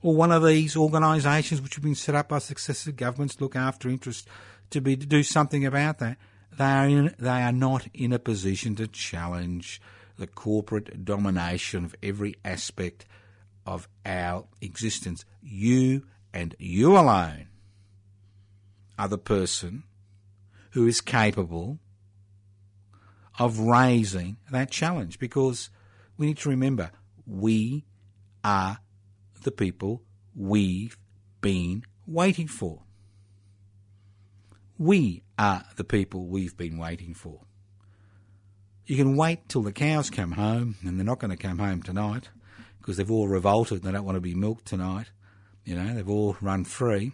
[0.00, 3.56] or one of these organisations which have been set up by successive governments to look
[3.56, 4.26] after interests
[4.70, 6.18] to be to do something about that,
[6.56, 9.80] they are in, they are not in a position to challenge
[10.18, 13.06] the corporate domination of every aspect
[13.66, 15.24] of our existence.
[15.42, 17.48] You and you alone
[18.98, 19.84] are the person
[20.70, 21.78] who is capable
[23.38, 25.70] of raising that challenge because
[26.16, 26.90] we need to remember
[27.26, 27.84] we
[28.42, 28.78] are
[29.42, 30.02] the people
[30.36, 30.96] we've
[31.40, 32.82] been waiting for.
[34.78, 37.40] We are the people we've been waiting for.
[38.86, 41.82] You can wait till the cows come home, and they're not going to come home
[41.82, 42.28] tonight
[42.84, 45.06] because they've all revolted they don't want to be milked tonight.
[45.64, 47.12] You know, they've all run free.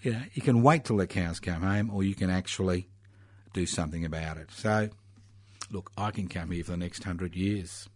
[0.00, 2.88] You know, you can wait till the cows come home or you can actually
[3.52, 4.50] do something about it.
[4.50, 4.88] So,
[5.70, 7.86] look, I can come here for the next hundred years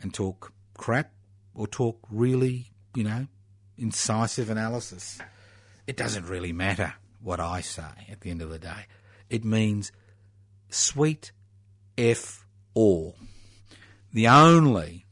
[0.00, 1.12] and talk crap
[1.54, 3.26] or talk really, you know,
[3.76, 5.20] incisive analysis.
[5.86, 8.86] It doesn't really matter what I say at the end of the day.
[9.28, 9.92] It means
[10.70, 11.32] sweet
[11.98, 13.14] F all.
[14.12, 15.06] The only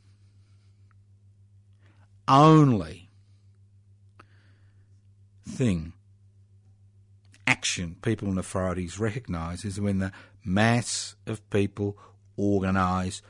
[2.29, 3.09] only
[5.49, 5.93] thing,
[7.47, 10.13] action people and authorities recognise is when the
[10.45, 11.99] mass of people
[12.37, 13.21] organise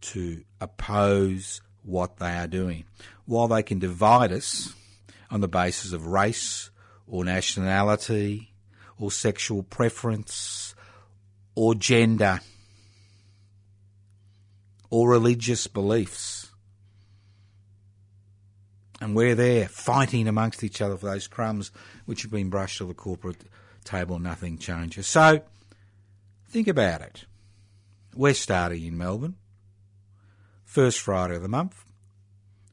[0.00, 2.84] to oppose what they are doing.
[3.26, 4.74] While they can divide us
[5.30, 6.70] on the basis of race
[7.06, 8.54] or nationality
[8.98, 10.74] or sexual preference
[11.54, 12.40] or gender
[14.90, 16.50] or religious beliefs.
[19.00, 21.72] And we're there fighting amongst each other for those crumbs
[22.04, 23.44] which have been brushed to the corporate
[23.84, 25.06] table, nothing changes.
[25.06, 25.40] So,
[26.48, 27.24] think about it.
[28.14, 29.36] We're starting in Melbourne.
[30.64, 31.84] First Friday of the month,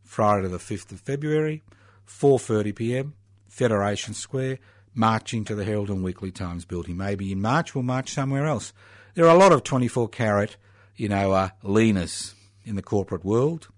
[0.03, 1.63] Friday the 5th of February,
[2.07, 3.13] 4.30pm,
[3.47, 4.59] Federation Square,
[4.93, 6.97] marching to the Herald and Weekly Times building.
[6.97, 8.73] Maybe in March we'll march somewhere else.
[9.13, 10.57] There are a lot of 24 carat,
[10.97, 12.33] you know, uh, leaners
[12.65, 13.69] in the corporate world.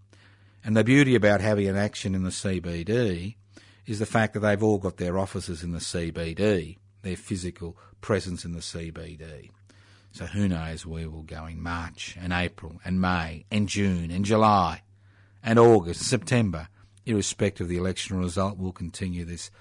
[0.63, 3.35] And the beauty about having an action in the CBD
[3.85, 8.45] is the fact that they've all got their offices in the CBD, their physical presence
[8.45, 9.51] in the CBD.
[10.11, 14.25] So who knows where we'll go in March and April and May and June and
[14.25, 14.81] July
[15.43, 16.67] and August, September,
[17.05, 19.51] irrespective of the election result, we'll continue this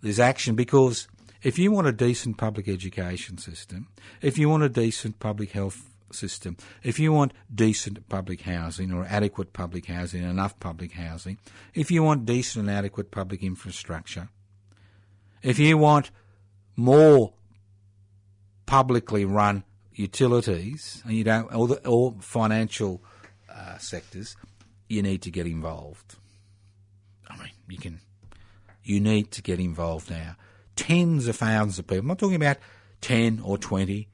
[0.00, 1.08] this action because
[1.42, 3.88] if you want a decent public education system,
[4.20, 9.04] if you want a decent public health system, if you want decent public housing or
[9.04, 11.38] adequate public housing, enough public housing,
[11.74, 14.28] if you want decent and adequate public infrastructure,
[15.42, 16.10] if you want
[16.76, 17.34] more
[18.66, 23.02] publicly run utilities and you don't or, the, or financial
[23.48, 24.36] uh, sectors,
[24.88, 26.16] you need to get involved.
[27.28, 28.00] I mean, you can.
[28.82, 30.36] You need to get involved now.
[30.76, 32.00] Tens of thousands of people.
[32.00, 32.58] I'm not talking about
[33.00, 34.08] ten or twenty.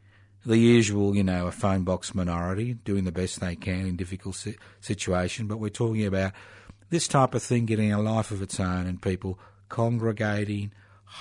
[0.44, 4.36] The usual, you know, a phone box minority doing the best they can in difficult
[4.36, 5.46] si- situation.
[5.46, 6.32] But we're talking about
[6.88, 10.72] this type of thing getting a life of its own and people congregating,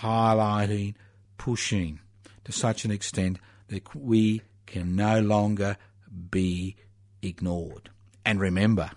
[0.02, 0.96] highlighting,
[1.38, 2.00] pushing
[2.46, 5.78] to such an extent that we can no longer
[6.32, 6.76] be
[7.22, 7.90] ignored.
[8.26, 8.92] And remember,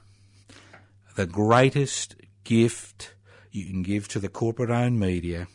[1.15, 3.15] the greatest gift
[3.51, 5.49] you can give to the corporate owned media,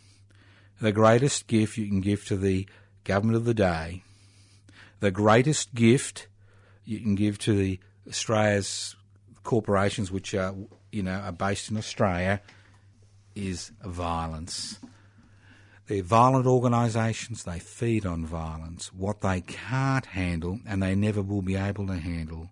[0.80, 2.68] the greatest gift you can give to the
[3.04, 4.04] government of the day,
[5.00, 6.28] the greatest gift
[6.84, 8.96] you can give to the Australia's
[9.44, 10.54] corporations which are
[10.92, 12.42] you know are based in Australia
[13.36, 14.80] is violence.
[15.88, 18.92] They're violent organisations, they feed on violence.
[18.94, 22.50] What they can't handle, and they never will be able to handle,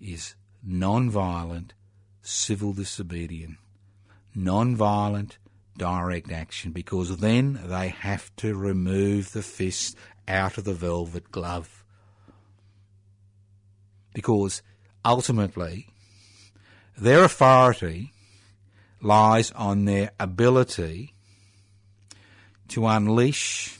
[0.00, 1.74] is non violent
[2.22, 3.58] civil disobedience,
[4.34, 5.36] non violent
[5.76, 9.96] direct action, because then they have to remove the fist
[10.28, 11.84] out of the velvet glove.
[14.12, 14.62] Because
[15.04, 15.88] ultimately,
[16.96, 18.12] their authority
[19.00, 21.14] lies on their ability
[22.68, 23.78] to unleash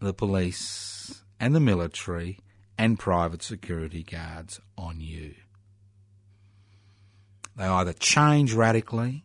[0.00, 2.38] the police and the military
[2.76, 5.34] and private security guards on you.
[7.56, 9.24] They either change radically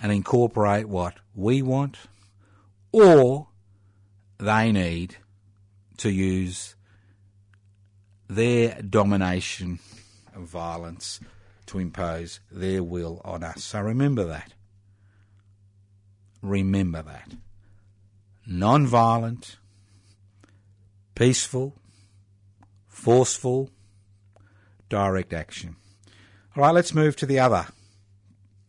[0.00, 1.98] and incorporate what we want,
[2.92, 3.48] or
[4.38, 5.16] they need
[5.98, 6.76] to use
[8.28, 9.78] their domination
[10.34, 11.20] of violence
[11.66, 13.64] to impose their will on us.
[13.64, 14.52] So remember that.
[16.40, 17.32] Remember that.
[18.46, 19.56] Non violent,
[21.14, 21.74] peaceful,
[22.86, 23.70] forceful,
[24.88, 25.76] direct action.
[26.56, 27.66] All right, let's move to the other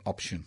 [0.05, 0.45] option.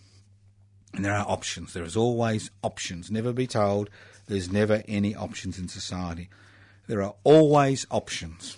[0.93, 1.73] And there are options.
[1.73, 3.09] There is always options.
[3.09, 3.89] Never be told
[4.27, 6.29] there's never any options in society.
[6.87, 8.57] There are always options.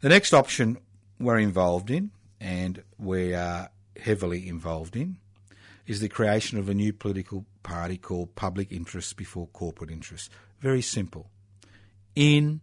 [0.00, 0.78] The next option
[1.18, 2.10] we're involved in,
[2.40, 5.16] and we are heavily involved in,
[5.86, 10.30] is the creation of a new political party called Public Interests Before Corporate Interests.
[10.60, 11.30] Very simple.
[12.14, 12.60] In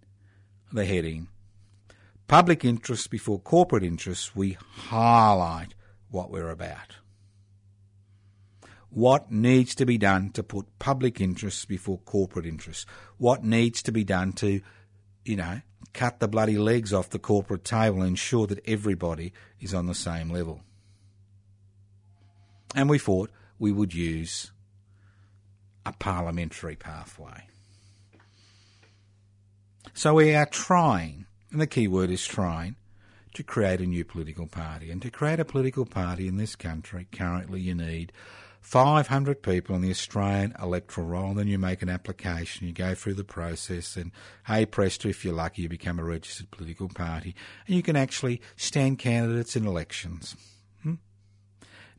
[0.71, 1.27] the heading,
[2.27, 5.73] Public Interests Before Corporate Interests, we highlight
[6.09, 6.95] what we're about.
[8.93, 12.85] What needs to be done to put public interests before corporate interests?
[13.17, 14.61] What needs to be done to,
[15.25, 15.61] you know,
[15.93, 19.95] cut the bloody legs off the corporate table and ensure that everybody is on the
[19.95, 20.61] same level?
[22.75, 24.51] And we thought we would use
[25.85, 27.47] a parliamentary pathway.
[29.95, 32.75] So we are trying, and the key word is trying,
[33.33, 34.91] to create a new political party.
[34.91, 38.11] And to create a political party in this country, currently you need
[38.63, 42.95] 500 people on the Australian electoral roll, and then you make an application, you go
[42.95, 44.11] through the process, and
[44.47, 47.35] hey presto, if you're lucky, you become a registered political party,
[47.67, 50.37] and you can actually stand candidates in elections.
[50.81, 50.93] Hmm?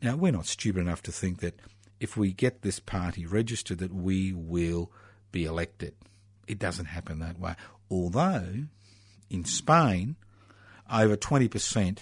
[0.00, 1.60] Now, we're not stupid enough to think that
[2.00, 4.90] if we get this party registered, that we will
[5.32, 5.94] be elected.
[6.48, 7.56] It doesn't happen that way.
[7.90, 8.64] Although,
[9.28, 10.16] in Spain,
[10.90, 11.98] over 20%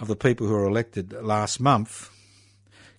[0.00, 2.10] of the people who were elected last month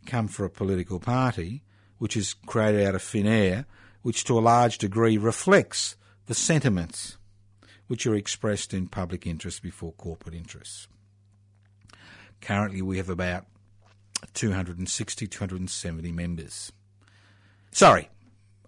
[0.06, 1.64] come for a political party
[1.98, 3.66] which is created out of thin air,
[4.02, 5.96] which to a large degree reflects
[6.26, 7.18] the sentiments
[7.88, 10.88] which are expressed in public interest before corporate interests.
[12.42, 13.46] Currently, we have about
[14.34, 16.72] 260, 270 members.
[17.72, 18.10] Sorry,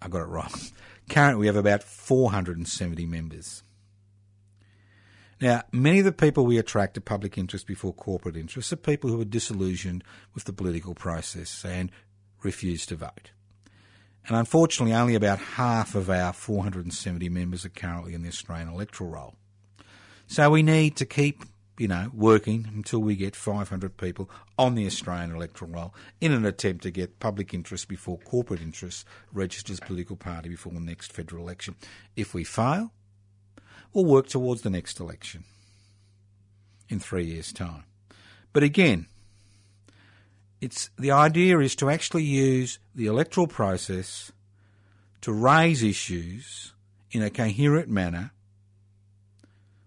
[0.00, 0.50] I got it wrong.
[1.10, 3.62] Currently, we have about 470 members.
[5.40, 9.10] Now, many of the people we attract to public interest before corporate interests are people
[9.10, 10.02] who are disillusioned
[10.34, 11.90] with the political process and
[12.42, 13.32] refuse to vote.
[14.26, 19.10] And unfortunately, only about half of our 470 members are currently in the Australian electoral
[19.10, 19.34] roll.
[20.26, 21.44] So we need to keep,
[21.78, 24.28] you know, working until we get 500 people
[24.58, 29.04] on the Australian electoral roll in an attempt to get public interest before corporate interests
[29.32, 31.76] registered as political party before the next federal election.
[32.16, 32.90] If we fail,
[33.92, 35.44] we'll work towards the next election
[36.88, 37.84] in three years' time.
[38.52, 39.06] But again,
[40.60, 44.32] it's the idea is to actually use the electoral process
[45.20, 46.72] to raise issues
[47.10, 48.32] in a coherent manner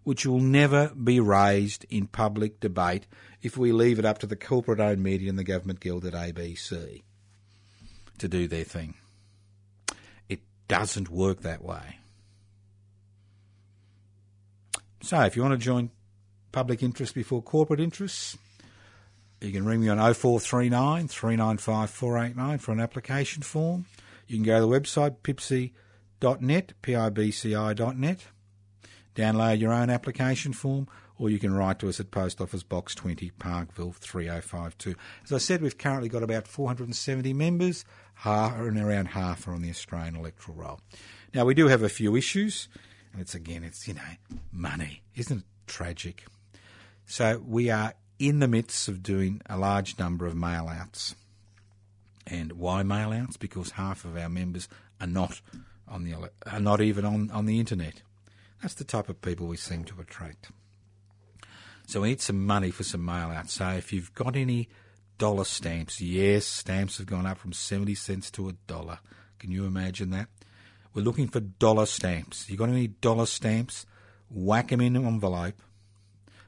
[0.04, 3.06] which will never be raised in public debate
[3.41, 6.14] if we leave it up to the corporate owned media and the government guild at
[6.14, 7.04] ABC
[8.18, 8.95] to do their thing.
[10.28, 11.99] It doesn't work that way.
[15.10, 15.89] So if you want to join
[16.51, 18.38] public interest before corporate interests,
[19.41, 23.88] you can ring me on 0439 395 489 for an application form.
[24.28, 28.28] You can go to the website pibci.net, P-I-B-C-I.net,
[29.16, 30.88] download your own application form,
[31.18, 34.93] or you can write to us at Post Office Box 20, Parkville 3052.
[35.24, 37.84] As I said, we've currently got about 470 members,
[38.14, 40.82] half, and around half are on the Australian electoral roll.
[41.34, 42.68] Now, we do have a few issues,
[43.12, 44.01] and it's again, it's, you know,
[44.51, 45.01] money.
[45.16, 46.26] Isn't it tragic?
[47.05, 51.16] So we are in the midst of doing a large number of mail outs.
[52.28, 53.38] And why mail outs?
[53.38, 54.68] Because half of our members
[55.01, 55.41] are not
[55.88, 58.03] on the are not even on, on the internet.
[58.62, 60.51] That's the type of people we seem to attract.
[61.88, 63.53] So we need some money for some mail outs.
[63.53, 64.70] So if you've got any
[65.18, 68.99] dollar stamps, yes, stamps have gone up from 70 cents to a dollar.
[69.39, 70.28] Can you imagine that?
[71.00, 72.50] We're looking for dollar stamps.
[72.50, 73.86] You got any dollar stamps?
[74.30, 75.62] Whack them in an envelope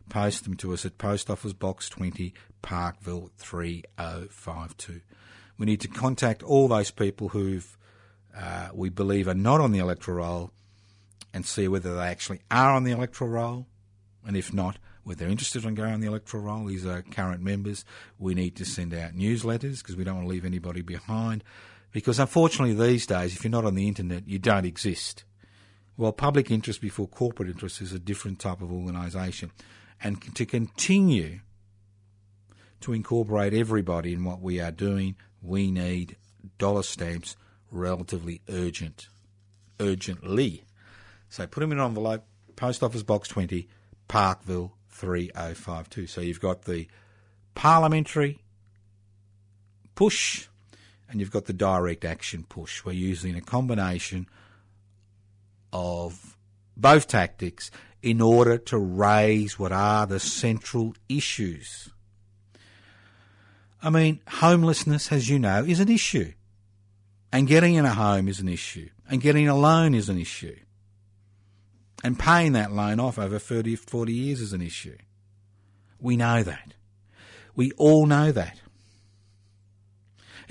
[0.10, 4.99] post them to us at Post Office Box 20, Parkville 3052.
[5.58, 7.62] We need to contact all those people who
[8.38, 10.52] uh, we believe are not on the electoral roll
[11.34, 13.68] and see whether they actually are on the electoral roll,
[14.28, 16.66] and if not, whether they're interested in going on the electoral roll.
[16.66, 17.86] These are current members.
[18.20, 21.41] We need to send out newsletters because we don't want to leave anybody behind.
[21.92, 25.24] Because unfortunately, these days, if you're not on the internet, you don't exist.
[25.98, 29.52] Well, public interest before corporate interest is a different type of organisation
[30.04, 31.39] and to continue
[32.82, 36.16] to incorporate everybody in what we are doing, we need
[36.58, 37.36] dollar stamps
[37.70, 39.08] relatively urgent,
[39.80, 40.64] urgently.
[41.30, 42.26] So put them in an envelope,
[42.56, 43.68] Post Office Box 20,
[44.08, 46.08] Parkville 3052.
[46.08, 46.88] So you've got the
[47.54, 48.39] parliamentary
[49.94, 50.48] push
[51.12, 52.86] and you've got the direct action push.
[52.86, 54.28] We're using a combination
[55.74, 56.38] of
[56.76, 57.70] both tactics
[58.01, 61.89] in order to raise what are the central issues.
[63.84, 66.34] I mean, homelessness, as you know, is an issue.
[67.34, 68.89] And getting in a home is an issue.
[69.09, 70.57] And getting a loan is an issue.
[72.03, 74.97] And paying that loan off over 30, 40 years is an issue.
[75.99, 76.74] We know that.
[77.55, 78.59] We all know that.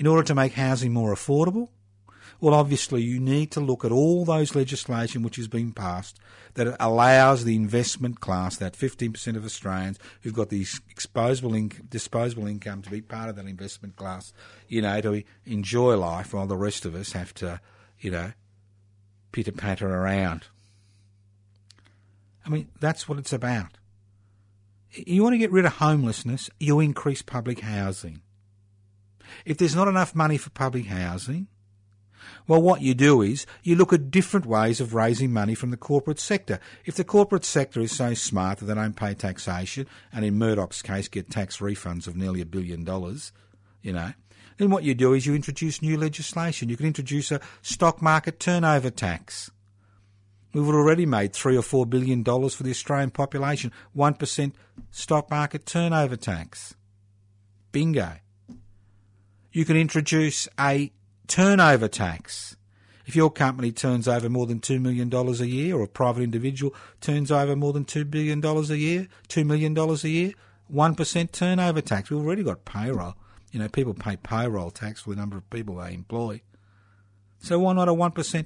[0.01, 1.69] In order to make housing more affordable,
[2.39, 6.19] well, obviously, you need to look at all those legislation which has been passed
[6.55, 12.47] that allows the investment class, that 15% of Australians who've got the disposable, inc- disposable
[12.47, 14.33] income to be part of that investment class,
[14.67, 17.61] you know, to enjoy life while the rest of us have to,
[17.99, 18.31] you know,
[19.31, 20.47] pitter patter around.
[22.43, 23.77] I mean, that's what it's about.
[24.89, 28.23] You want to get rid of homelessness, you increase public housing.
[29.45, 31.47] If there's not enough money for public housing,
[32.47, 35.77] well, what you do is you look at different ways of raising money from the
[35.77, 36.59] corporate sector.
[36.85, 40.81] If the corporate sector is so smart that they don't pay taxation, and in Murdoch's
[40.81, 43.31] case get tax refunds of nearly a billion dollars,
[43.81, 44.13] you know,
[44.57, 46.69] then what you do is you introduce new legislation.
[46.69, 49.49] You can introduce a stock market turnover tax.
[50.53, 53.71] We've already made three or four billion dollars for the Australian population.
[53.93, 54.55] One percent
[54.91, 56.75] stock market turnover tax.
[57.71, 58.17] Bingo.
[59.53, 60.93] You can introduce a
[61.27, 62.55] turnover tax.
[63.05, 66.73] If your company turns over more than $2 million a year or a private individual
[67.01, 70.33] turns over more than $2 billion a year, $2 million a year,
[70.73, 72.09] 1% turnover tax.
[72.09, 73.15] We've already got payroll.
[73.51, 76.41] You know, people pay payroll tax for the number of people they employ.
[77.41, 78.45] So why not a 1%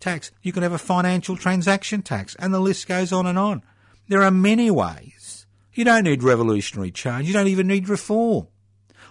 [0.00, 0.32] tax?
[0.42, 3.62] You can have a financial transaction tax, and the list goes on and on.
[4.08, 5.46] There are many ways.
[5.74, 7.28] You don't need revolutionary change.
[7.28, 8.48] You don't even need reform.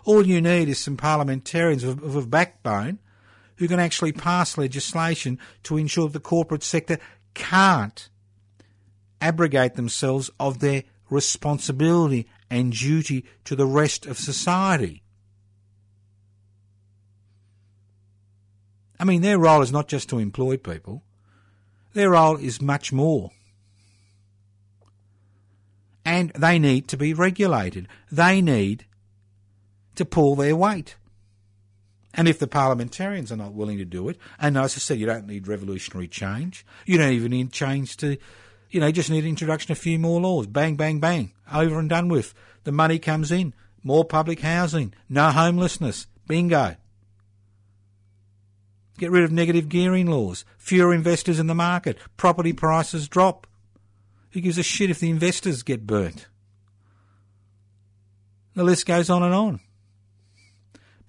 [0.04, 3.00] All you need is some parliamentarians of, of a backbone
[3.58, 6.98] who can actually pass legislation to ensure that the corporate sector
[7.34, 8.10] can't
[9.22, 15.04] abrogate themselves of their responsibility and duty to the rest of society.
[19.00, 21.04] I mean, their role is not just to employ people,
[21.94, 23.32] their role is much more.
[26.04, 27.88] And they need to be regulated.
[28.12, 28.86] They need
[29.96, 30.96] to pull their weight.
[32.14, 35.06] And if the parliamentarians are not willing to do it, and as I said, you
[35.06, 36.66] don't need revolutionary change.
[36.86, 38.18] You don't even need change to,
[38.70, 40.48] you know, you just need introduction of a few more laws.
[40.48, 41.32] Bang, bang, bang.
[41.52, 42.34] Over and done with.
[42.64, 43.54] The money comes in.
[43.84, 44.94] More public housing.
[45.08, 46.08] No homelessness.
[46.28, 46.76] Bingo.
[48.98, 50.46] Get rid of negative gearing laws.
[50.58, 51.98] Fewer investors in the market.
[52.18, 53.48] Property prices drop.
[54.32, 56.28] Who gives a shit if the investors get burnt?
[58.54, 59.60] The list goes on and on.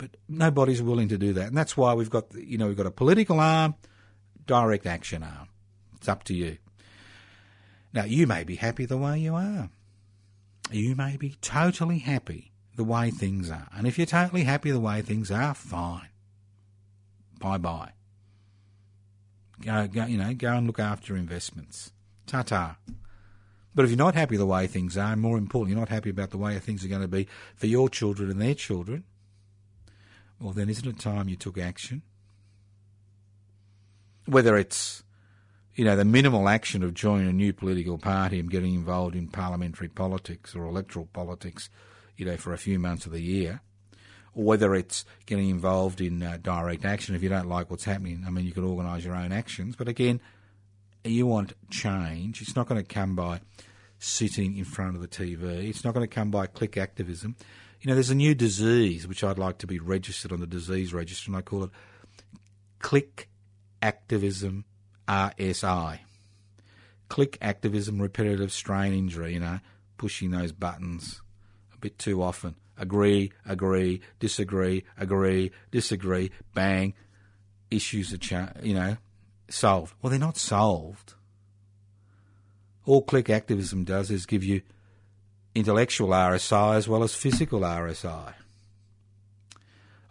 [0.03, 1.47] But nobody's willing to do that.
[1.47, 3.77] And that's why we've got, you know, we've got a political arm,
[4.49, 5.47] direct action arm.
[5.97, 6.59] It's up to you.
[7.93, 9.71] Now, you may be happy the way you are.
[10.73, 13.69] You may be totally happy the way things are.
[13.77, 16.09] And if you're totally happy the way things are, fine.
[17.39, 17.93] Bye bye.
[19.61, 21.93] Go, go, you know, go and look after your investments.
[22.27, 22.77] Ta ta.
[23.73, 26.11] But if you're not happy the way things are, and more importantly, you're not happy
[26.11, 29.05] about the way things are going to be for your children and their children,
[30.43, 32.03] well, then isn't it time you took action?
[34.27, 35.05] Whether it's,
[35.75, 39.29] you know, the minimal action of joining a new political party and getting involved in
[39.29, 41.71] parliamentary politics or electoral politics,
[42.17, 43.61] you know, for a few months of the year,
[44.35, 48.25] or whether it's getting involved in uh, direct action if you don't like what's happening.
[48.27, 50.21] I mean, you could organise your own actions, but again,
[51.05, 52.43] you want change.
[52.43, 53.41] It's not going to come by
[53.99, 55.69] sitting in front of the TV.
[55.69, 57.37] It's not going to come by click activism.
[57.83, 60.95] You know, there's a new disease which I'd like to be registered on the disease
[60.95, 61.71] register, and I call it
[62.79, 63.29] click
[63.83, 64.65] activism
[65.09, 65.99] RSI.
[67.09, 69.59] Click activism, repetitive strain injury, you know,
[69.99, 71.23] pushing those buttons
[71.75, 72.55] a bit too often.
[72.79, 76.95] Agree, agree, disagree, agree, disagree, bang.
[77.69, 78.97] Issues are, cha- you know,
[79.49, 79.95] solved.
[80.01, 81.15] Well, they're not solved.
[82.87, 84.63] All click activism does is give you
[85.55, 88.35] intellectual RSI as well as physical RSI.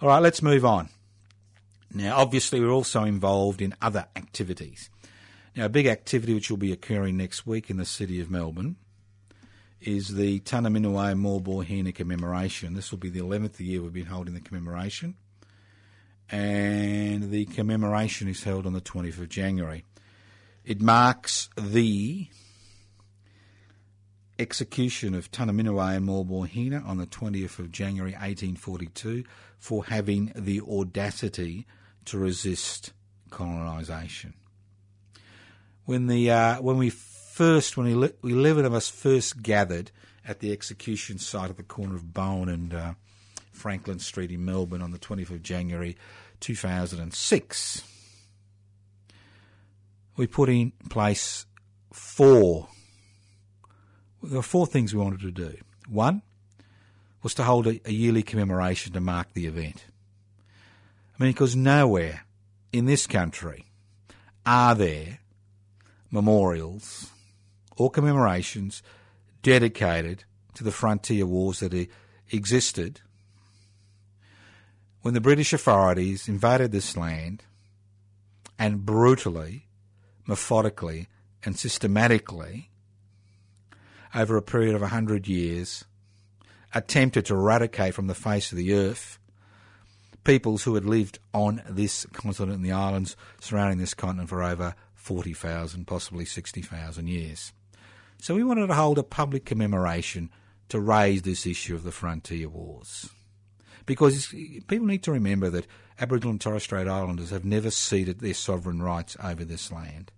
[0.01, 0.89] All right, let's move on.
[1.93, 4.89] Now, obviously, we're also involved in other activities.
[5.55, 8.77] Now, a big activity which will be occurring next week in the city of Melbourne
[9.81, 12.73] is the Tunnerminnerwait Maulboyheenner commemoration.
[12.75, 15.15] This will be the 11th year we've been holding the commemoration,
[16.31, 19.83] and the commemoration is held on the 20th of January.
[20.63, 22.27] It marks the
[24.41, 29.23] execution of Tunnerminnerwait and Maulboy on the 20th of January 1842
[29.57, 31.67] for having the audacity
[32.05, 32.93] to resist
[33.29, 34.33] colonisation.
[35.85, 39.91] When the uh, when we first when we, we eleven of us first gathered
[40.25, 42.93] at the execution site at the corner of Bowen and uh,
[43.51, 45.97] Franklin Street in Melbourne on the 20th of January
[46.39, 47.83] 2006,
[50.17, 51.45] we put in place
[51.91, 52.67] four
[54.23, 55.55] there were four things we wanted to do.
[55.89, 56.21] One
[57.23, 59.85] was to hold a, a yearly commemoration to mark the event.
[61.19, 62.25] I mean, because nowhere
[62.71, 63.65] in this country
[64.45, 65.19] are there
[66.09, 67.09] memorials
[67.77, 68.81] or commemorations
[69.43, 70.23] dedicated
[70.55, 71.87] to the frontier wars that
[72.31, 73.01] existed
[75.01, 77.43] when the British authorities invaded this land
[78.59, 79.67] and brutally,
[80.27, 81.07] methodically,
[81.43, 82.70] and systematically
[84.13, 85.85] over a period of 100 years,
[86.73, 89.19] attempted to eradicate from the face of the earth
[90.23, 94.75] peoples who had lived on this continent and the islands surrounding this continent for over
[94.93, 97.53] 40,000, possibly 60,000 years.
[98.19, 100.29] So we wanted to hold a public commemoration
[100.69, 103.09] to raise this issue of the frontier wars.
[103.87, 104.27] Because
[104.67, 105.65] people need to remember that
[105.99, 110.11] Aboriginal and Torres Strait Islanders have never ceded their sovereign rights over this land.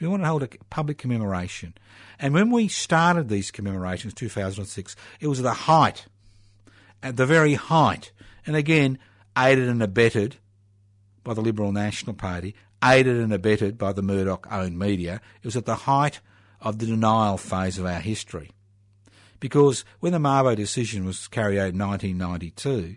[0.00, 1.74] So we want to hold a public commemoration.
[2.18, 6.06] And when we started these commemorations, 2006, it was at the height,
[7.02, 8.10] at the very height,
[8.46, 8.98] and again,
[9.36, 10.36] aided and abetted
[11.22, 15.20] by the Liberal National Party, aided and abetted by the Murdoch owned media.
[15.42, 16.20] It was at the height
[16.62, 18.52] of the denial phase of our history.
[19.38, 22.96] Because when the Mabo decision was carried out in 1992,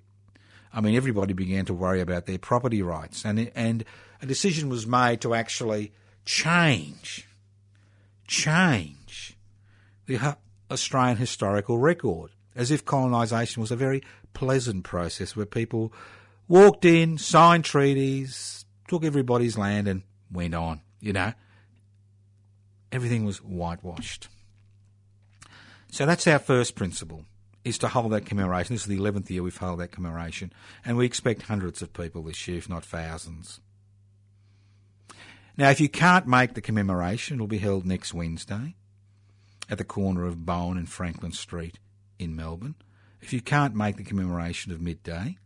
[0.73, 3.83] I mean, everybody began to worry about their property rights, and and
[4.21, 5.91] a decision was made to actually
[6.25, 7.27] change,
[8.27, 9.37] change
[10.05, 10.37] the
[10.69, 14.03] Australian historical record, as if colonisation was a very
[14.33, 15.93] pleasant process where people
[16.47, 20.81] walked in, signed treaties, took everybody's land, and went on.
[20.99, 21.33] You know,
[22.91, 24.27] everything was whitewashed.
[25.91, 27.25] So that's our first principle,
[27.63, 28.73] is to hold that commemoration.
[28.73, 30.51] This is the 11th year we've held that commemoration,
[30.83, 33.59] and we expect hundreds of people this year, if not thousands.
[35.55, 38.75] Now, if you can't make the commemoration, it'll be held next Wednesday
[39.69, 41.79] at the corner of Bowen and Franklin Street
[42.17, 42.75] in Melbourne.
[43.21, 45.37] If you can't make the commemoration of midday,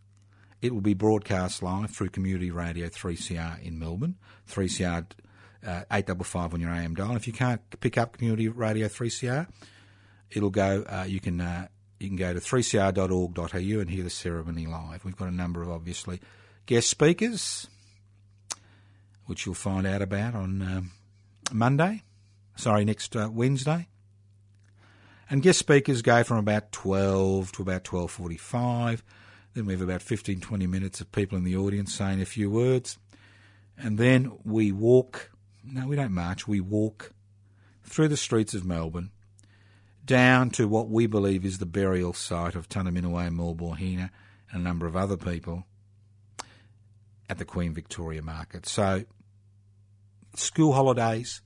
[0.61, 4.15] it will be broadcast live through Community Radio 3CR in Melbourne,
[4.49, 5.05] 3CR
[5.63, 7.15] uh, 855 on your AM dial.
[7.15, 9.47] If you can't pick up Community Radio 3CR,
[10.31, 10.83] it'll go.
[10.87, 11.67] Uh, you can uh,
[11.99, 15.03] you can go to 3cr.org.au and hear the ceremony live.
[15.03, 16.21] We've got a number of obviously
[16.65, 17.67] guest speakers,
[19.27, 20.91] which you'll find out about on um,
[21.53, 22.03] Monday.
[22.55, 23.87] Sorry, next uh, Wednesday.
[25.29, 29.01] And guest speakers go from about 12 to about 12.45.
[29.53, 32.49] Then we have about 15, 20 minutes of people in the audience saying a few
[32.49, 32.97] words.
[33.77, 35.31] And then we walk,
[35.63, 37.11] no, we don't march, we walk
[37.83, 39.11] through the streets of Melbourne
[40.05, 44.09] down to what we believe is the burial site of and Maulboyheenner
[44.51, 45.65] and a number of other people
[47.29, 48.65] at the Queen Victoria Market.
[48.65, 49.03] So,
[50.35, 51.41] school holidays,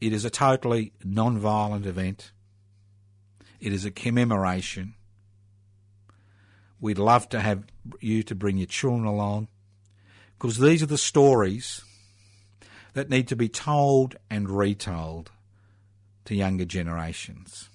[0.00, 2.32] it is a totally non violent event.
[3.60, 4.94] It is a commemoration.
[6.80, 7.64] We'd love to have
[8.00, 9.48] you to bring your children along
[10.38, 11.82] because these are the stories
[12.94, 15.32] that need to be told and retold
[16.24, 17.68] to younger generations.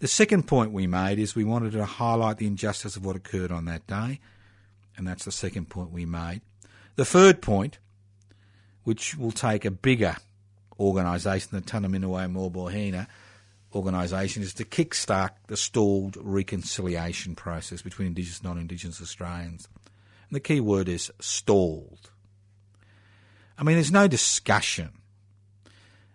[0.00, 3.52] The second point we made is we wanted to highlight the injustice of what occurred
[3.52, 4.20] on that day,
[4.96, 6.40] and that's the second point we made.
[6.98, 7.78] The third point,
[8.82, 10.16] which will take a bigger
[10.80, 13.06] organisation, the Tunnerminnerwait and Maulboyheenner
[13.72, 19.68] organisation, is to kickstart the stalled reconciliation process between Indigenous and non-Indigenous Australians.
[20.28, 22.10] And the key word is stalled.
[23.56, 24.90] I mean, there's no discussion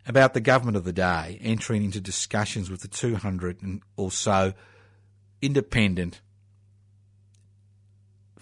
[0.06, 4.52] about the government of the day entering into discussions with the 200 or so
[5.42, 6.20] independent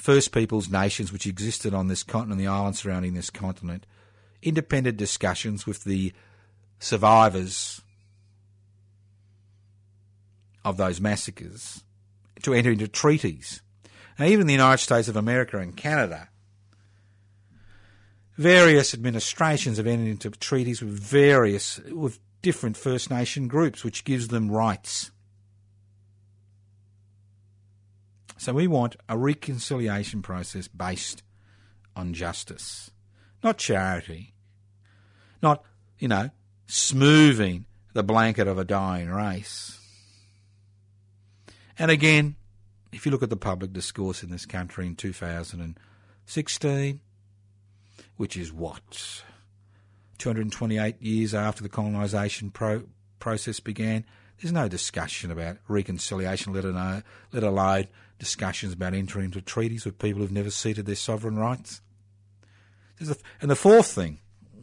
[0.02, 3.86] First Peoples nations which existed on this continent, the islands surrounding this continent,
[4.42, 6.12] independent discussions with the
[6.80, 7.82] survivors
[10.66, 11.84] of those massacres
[12.42, 13.62] to enter into treaties.
[14.18, 16.30] Now, even the United States of America and Canada,
[18.40, 24.30] various administrations have entered into treaties with various, with different First Nation groups, which gives
[24.30, 25.12] them rights.
[28.42, 31.22] So we want a reconciliation process based
[31.96, 32.90] on justice,
[33.44, 34.34] not charity,
[35.44, 35.64] not,
[36.00, 36.32] you know,
[36.66, 39.80] smoothing the blanket of a dying race.
[41.78, 42.36] And again,
[42.92, 47.00] if you look at the public discourse in this country in 2016,
[48.18, 49.22] which is what?
[50.18, 52.86] 228 years after the colonisation pro-
[53.20, 54.04] process began,
[54.42, 57.88] there's no discussion about reconciliation, let alone, let alone
[58.22, 61.82] discussions about entering into treaties with people who've never ceded their sovereign rights.
[63.00, 64.20] And the fourth thing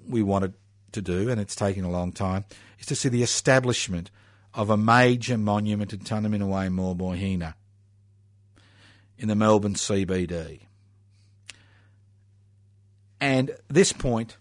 [0.09, 0.55] we wanted
[0.93, 2.45] to do, and it's taken a long time,
[2.79, 4.13] is to see the establishment
[4.55, 7.55] of a major monument in Tunnerminnerwait Maulboyheenner
[9.19, 10.61] in the Melbourne CBD.
[13.21, 14.37] And this point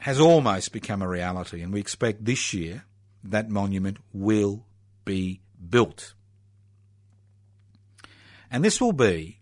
[0.00, 2.84] has almost become a reality, and we expect this year
[3.24, 4.66] that monument will
[5.06, 6.12] be built.
[8.54, 9.40] And this will be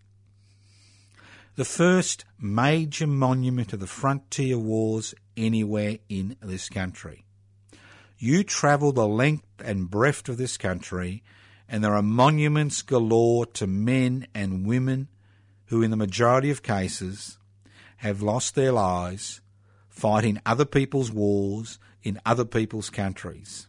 [1.55, 7.23] the first major monument of the frontier wars anywhere in this country.
[8.17, 11.21] You travel the length and breadth of this country,
[11.69, 15.09] and there are monuments galore to men and women
[15.65, 17.37] who, in the majority of cases,
[17.97, 19.41] have lost their lives
[19.89, 23.67] fighting other people's wars in other people's countries.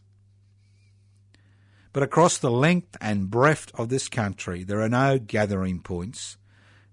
[1.95, 6.35] But across the length and breadth of this country, there are no gathering points,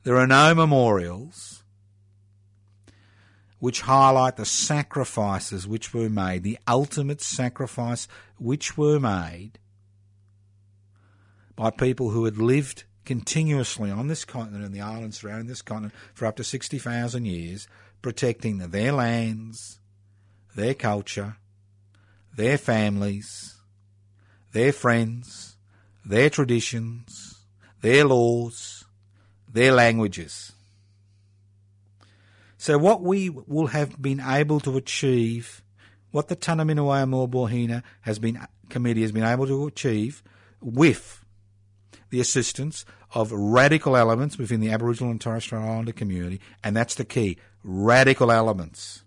[0.05, 1.65] there are no memorials
[3.59, 8.07] which highlight the sacrifices which were made, the ultimate sacrifice
[8.39, 9.59] which were made
[11.57, 15.95] by people who had lived continuously on this continent and the islands surrounding this continent
[16.15, 17.67] for up to 60,000 years,
[18.03, 19.81] protecting their lands,
[20.55, 21.39] their culture,
[22.37, 23.52] their families,
[24.53, 25.57] their friends,
[26.05, 27.41] their traditions,
[27.81, 28.85] their laws,
[29.53, 30.53] their languages.
[32.59, 35.63] So what we will have been able to achieve,
[36.13, 38.39] what the Tunnerminnerwait Maulboyheenner has been
[38.69, 40.23] committee has been able to achieve
[40.61, 41.25] with
[42.11, 42.85] the assistance
[43.15, 47.37] of radical elements within the Aboriginal and Torres Strait Islander community, and that's the key,
[47.65, 49.03] radical elements,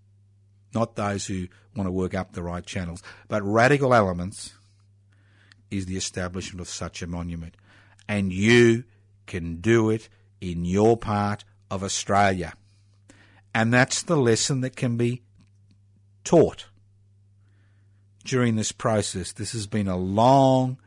[0.74, 4.54] not those who want to work up the right channels, but radical elements
[5.72, 7.56] is the establishment of such a monument.
[8.08, 8.84] And you
[9.26, 10.10] can do it
[10.42, 12.54] in your part of Australia.
[13.54, 15.24] And that's the lesson that can be
[16.24, 16.66] taught
[18.24, 19.32] during this process.
[19.32, 20.78] This has been a long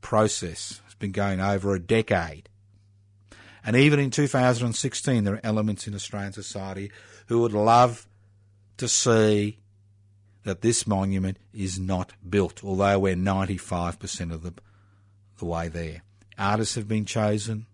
[0.00, 0.80] process.
[0.86, 2.48] It's been going over a decade.
[3.64, 6.90] And even in 2016, there are elements in Australian society
[7.26, 8.06] who would love
[8.76, 9.58] to see
[10.48, 14.54] that this monument is not built, although we're 95% of the,
[15.38, 16.00] the way there.
[16.38, 17.66] Artists have been chosen,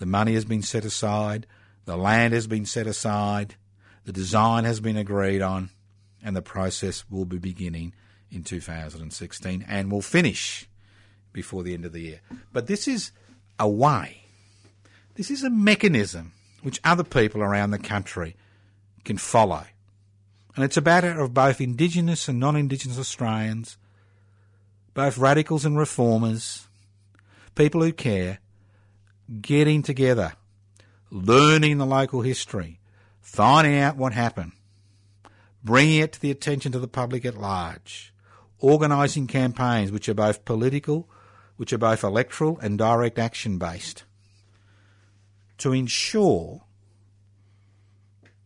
[0.00, 1.46] the money has been set aside,
[1.84, 3.54] the land has been set aside,
[4.06, 5.70] the design has been agreed on,
[6.20, 7.94] and the process will be beginning
[8.28, 10.68] in 2016 and will finish
[11.32, 12.20] before the end of the year.
[12.52, 13.12] But this is
[13.60, 14.24] a way,
[15.14, 16.32] this is a mechanism
[16.62, 18.34] which other people around the country
[19.04, 19.62] can follow.
[20.54, 23.76] And it's a matter of both Indigenous and non Indigenous Australians,
[24.94, 26.68] both radicals and reformers,
[27.54, 28.38] people who care,
[29.40, 30.34] getting together,
[31.10, 32.78] learning the local history,
[33.20, 34.52] finding out what happened,
[35.64, 38.12] bringing it to the attention to the public at large,
[38.60, 41.08] organising campaigns which are both political,
[41.56, 44.04] which are both electoral and direct action based,
[45.58, 46.62] to ensure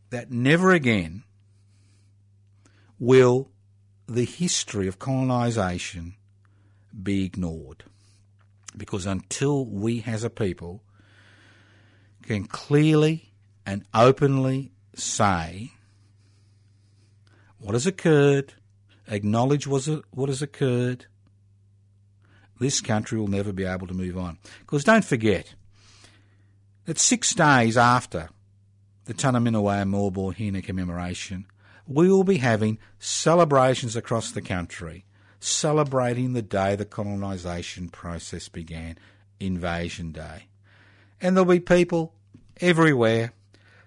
[0.08, 1.24] that never again
[2.98, 3.50] will
[4.06, 6.14] the history of colonisation
[7.02, 7.84] be ignored.
[8.76, 10.82] Because until we as a people
[12.22, 13.32] can clearly
[13.66, 15.72] and openly say
[17.58, 18.54] what has occurred,
[19.08, 21.06] acknowledge what has occurred,
[22.60, 24.38] this country will never be able to move on.
[24.60, 25.54] Because don't forget
[26.86, 28.30] that six days after
[29.04, 31.46] the Tunnerminnerwait and Hina commemoration,
[31.88, 35.04] we will be having celebrations across the country
[35.40, 38.98] celebrating the day the colonisation process began,
[39.40, 40.48] Invasion Day.
[41.20, 42.14] And there'll be people
[42.60, 43.32] everywhere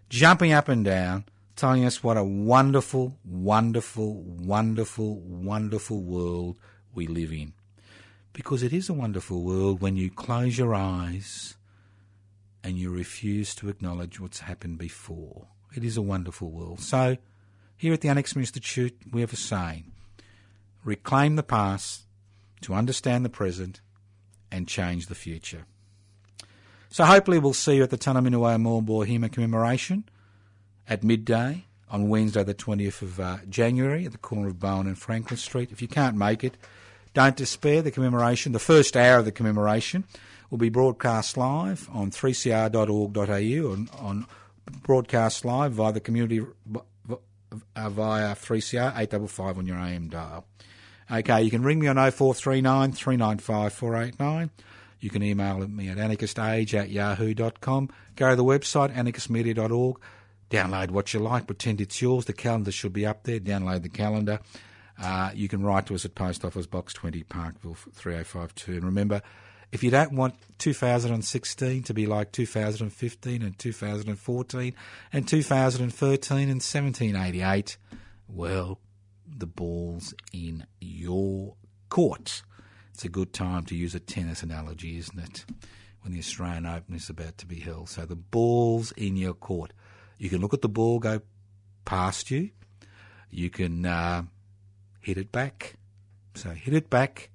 [0.10, 1.26] jumping up and down
[1.56, 6.58] telling us what a wonderful, wonderful, wonderful, wonderful world
[6.93, 7.54] we live in.
[8.34, 11.56] Because it is a wonderful world when you close your eyes
[12.64, 15.47] and you refuse to acknowledge what's happened before.
[15.76, 16.80] It is a wonderful world.
[16.80, 17.18] So,
[17.82, 19.91] here at the Anarchist Institute, we have a saying
[20.86, 22.03] reclaim the past
[22.61, 23.82] to understand the present
[24.51, 25.65] and change the future.
[26.89, 30.03] So, hopefully, we'll see you at the Tunnerminnerwait Maulboyheenner commemoration
[30.88, 34.97] at midday on Wednesday, the 20th of uh, January, at the corner of Bowen and
[34.99, 35.71] Franklin Street.
[35.71, 36.57] If you can't make it,
[37.15, 37.82] don't despair.
[37.82, 40.03] The commemoration, the first hour of the commemoration,
[40.51, 44.27] will be broadcast live on 3cr.org.au and on
[44.84, 46.45] broadcast live via the community
[47.76, 50.45] via 3CR 855 on your AM dial.
[51.12, 54.49] Okay, you can ring me on 0439 395 489.
[54.99, 57.89] You can email me at anarchistage at yahoo.com.
[58.16, 59.99] Go to the website, anarchistmedia.org.
[60.49, 62.26] Download what you like, pretend it's yours.
[62.26, 63.39] The calendar should be up there.
[63.39, 64.39] Download the calendar.
[65.02, 68.74] Uh, you can write to us at Post Office Box 20, Parkville 3052.
[68.74, 69.22] And remember,
[69.72, 74.74] if you don't want 2016 to be like 2015 and 2014
[75.13, 77.78] and 2013 and 1788,
[78.28, 78.80] well,
[79.26, 81.55] the ball's in your
[81.89, 82.43] court.
[82.93, 85.45] It's a good time to use a tennis analogy, isn't it?
[86.01, 87.89] When the Australian Open is about to be held.
[87.89, 89.72] So the ball's in your court.
[90.17, 91.22] You can look at the ball go
[91.86, 92.49] past you.
[93.30, 94.24] You can uh,
[94.99, 95.76] hit it back.
[96.36, 97.30] So hit it back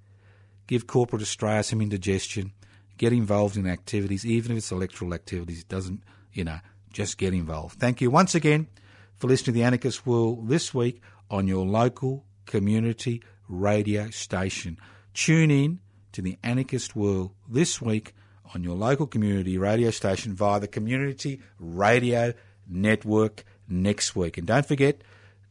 [0.66, 2.52] give corporate Australia some indigestion,
[2.98, 5.60] get involved in activities, even if it's electoral activities.
[5.60, 6.02] It doesn't,
[6.32, 6.58] you know,
[6.92, 7.78] just get involved.
[7.78, 8.68] Thank you once again
[9.16, 11.00] for listening to the Anarchist World this week
[11.30, 14.78] on your local community radio station.
[15.14, 15.80] Tune in
[16.12, 18.14] to the anarchist world this week
[18.54, 22.32] on your local community radio station via the Community Radio
[22.66, 24.38] Network next week.
[24.38, 25.02] And don't forget,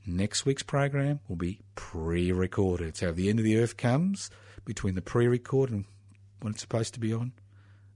[0.06, 2.98] next week's program will be pre recorded.
[2.98, 4.30] So if the end of the earth comes
[4.66, 5.86] between the pre record and
[6.42, 7.32] when it's supposed to be on,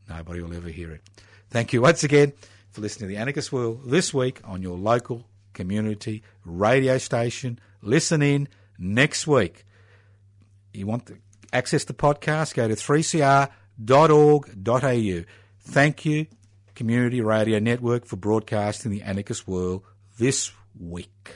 [0.07, 1.01] nobody will ever hear it.
[1.49, 2.33] Thank you once again
[2.71, 7.59] for listening to the Anarchist World this week on your local community radio station.
[7.81, 8.47] Listen in
[8.77, 9.65] next week.
[10.73, 11.17] You want to
[11.51, 12.53] access the podcast?
[12.53, 13.49] Go to 3cr.org.au.
[15.61, 16.27] Thank you,
[16.75, 19.83] Community Radio Network, for broadcasting the Anarchist World
[20.17, 21.35] this week.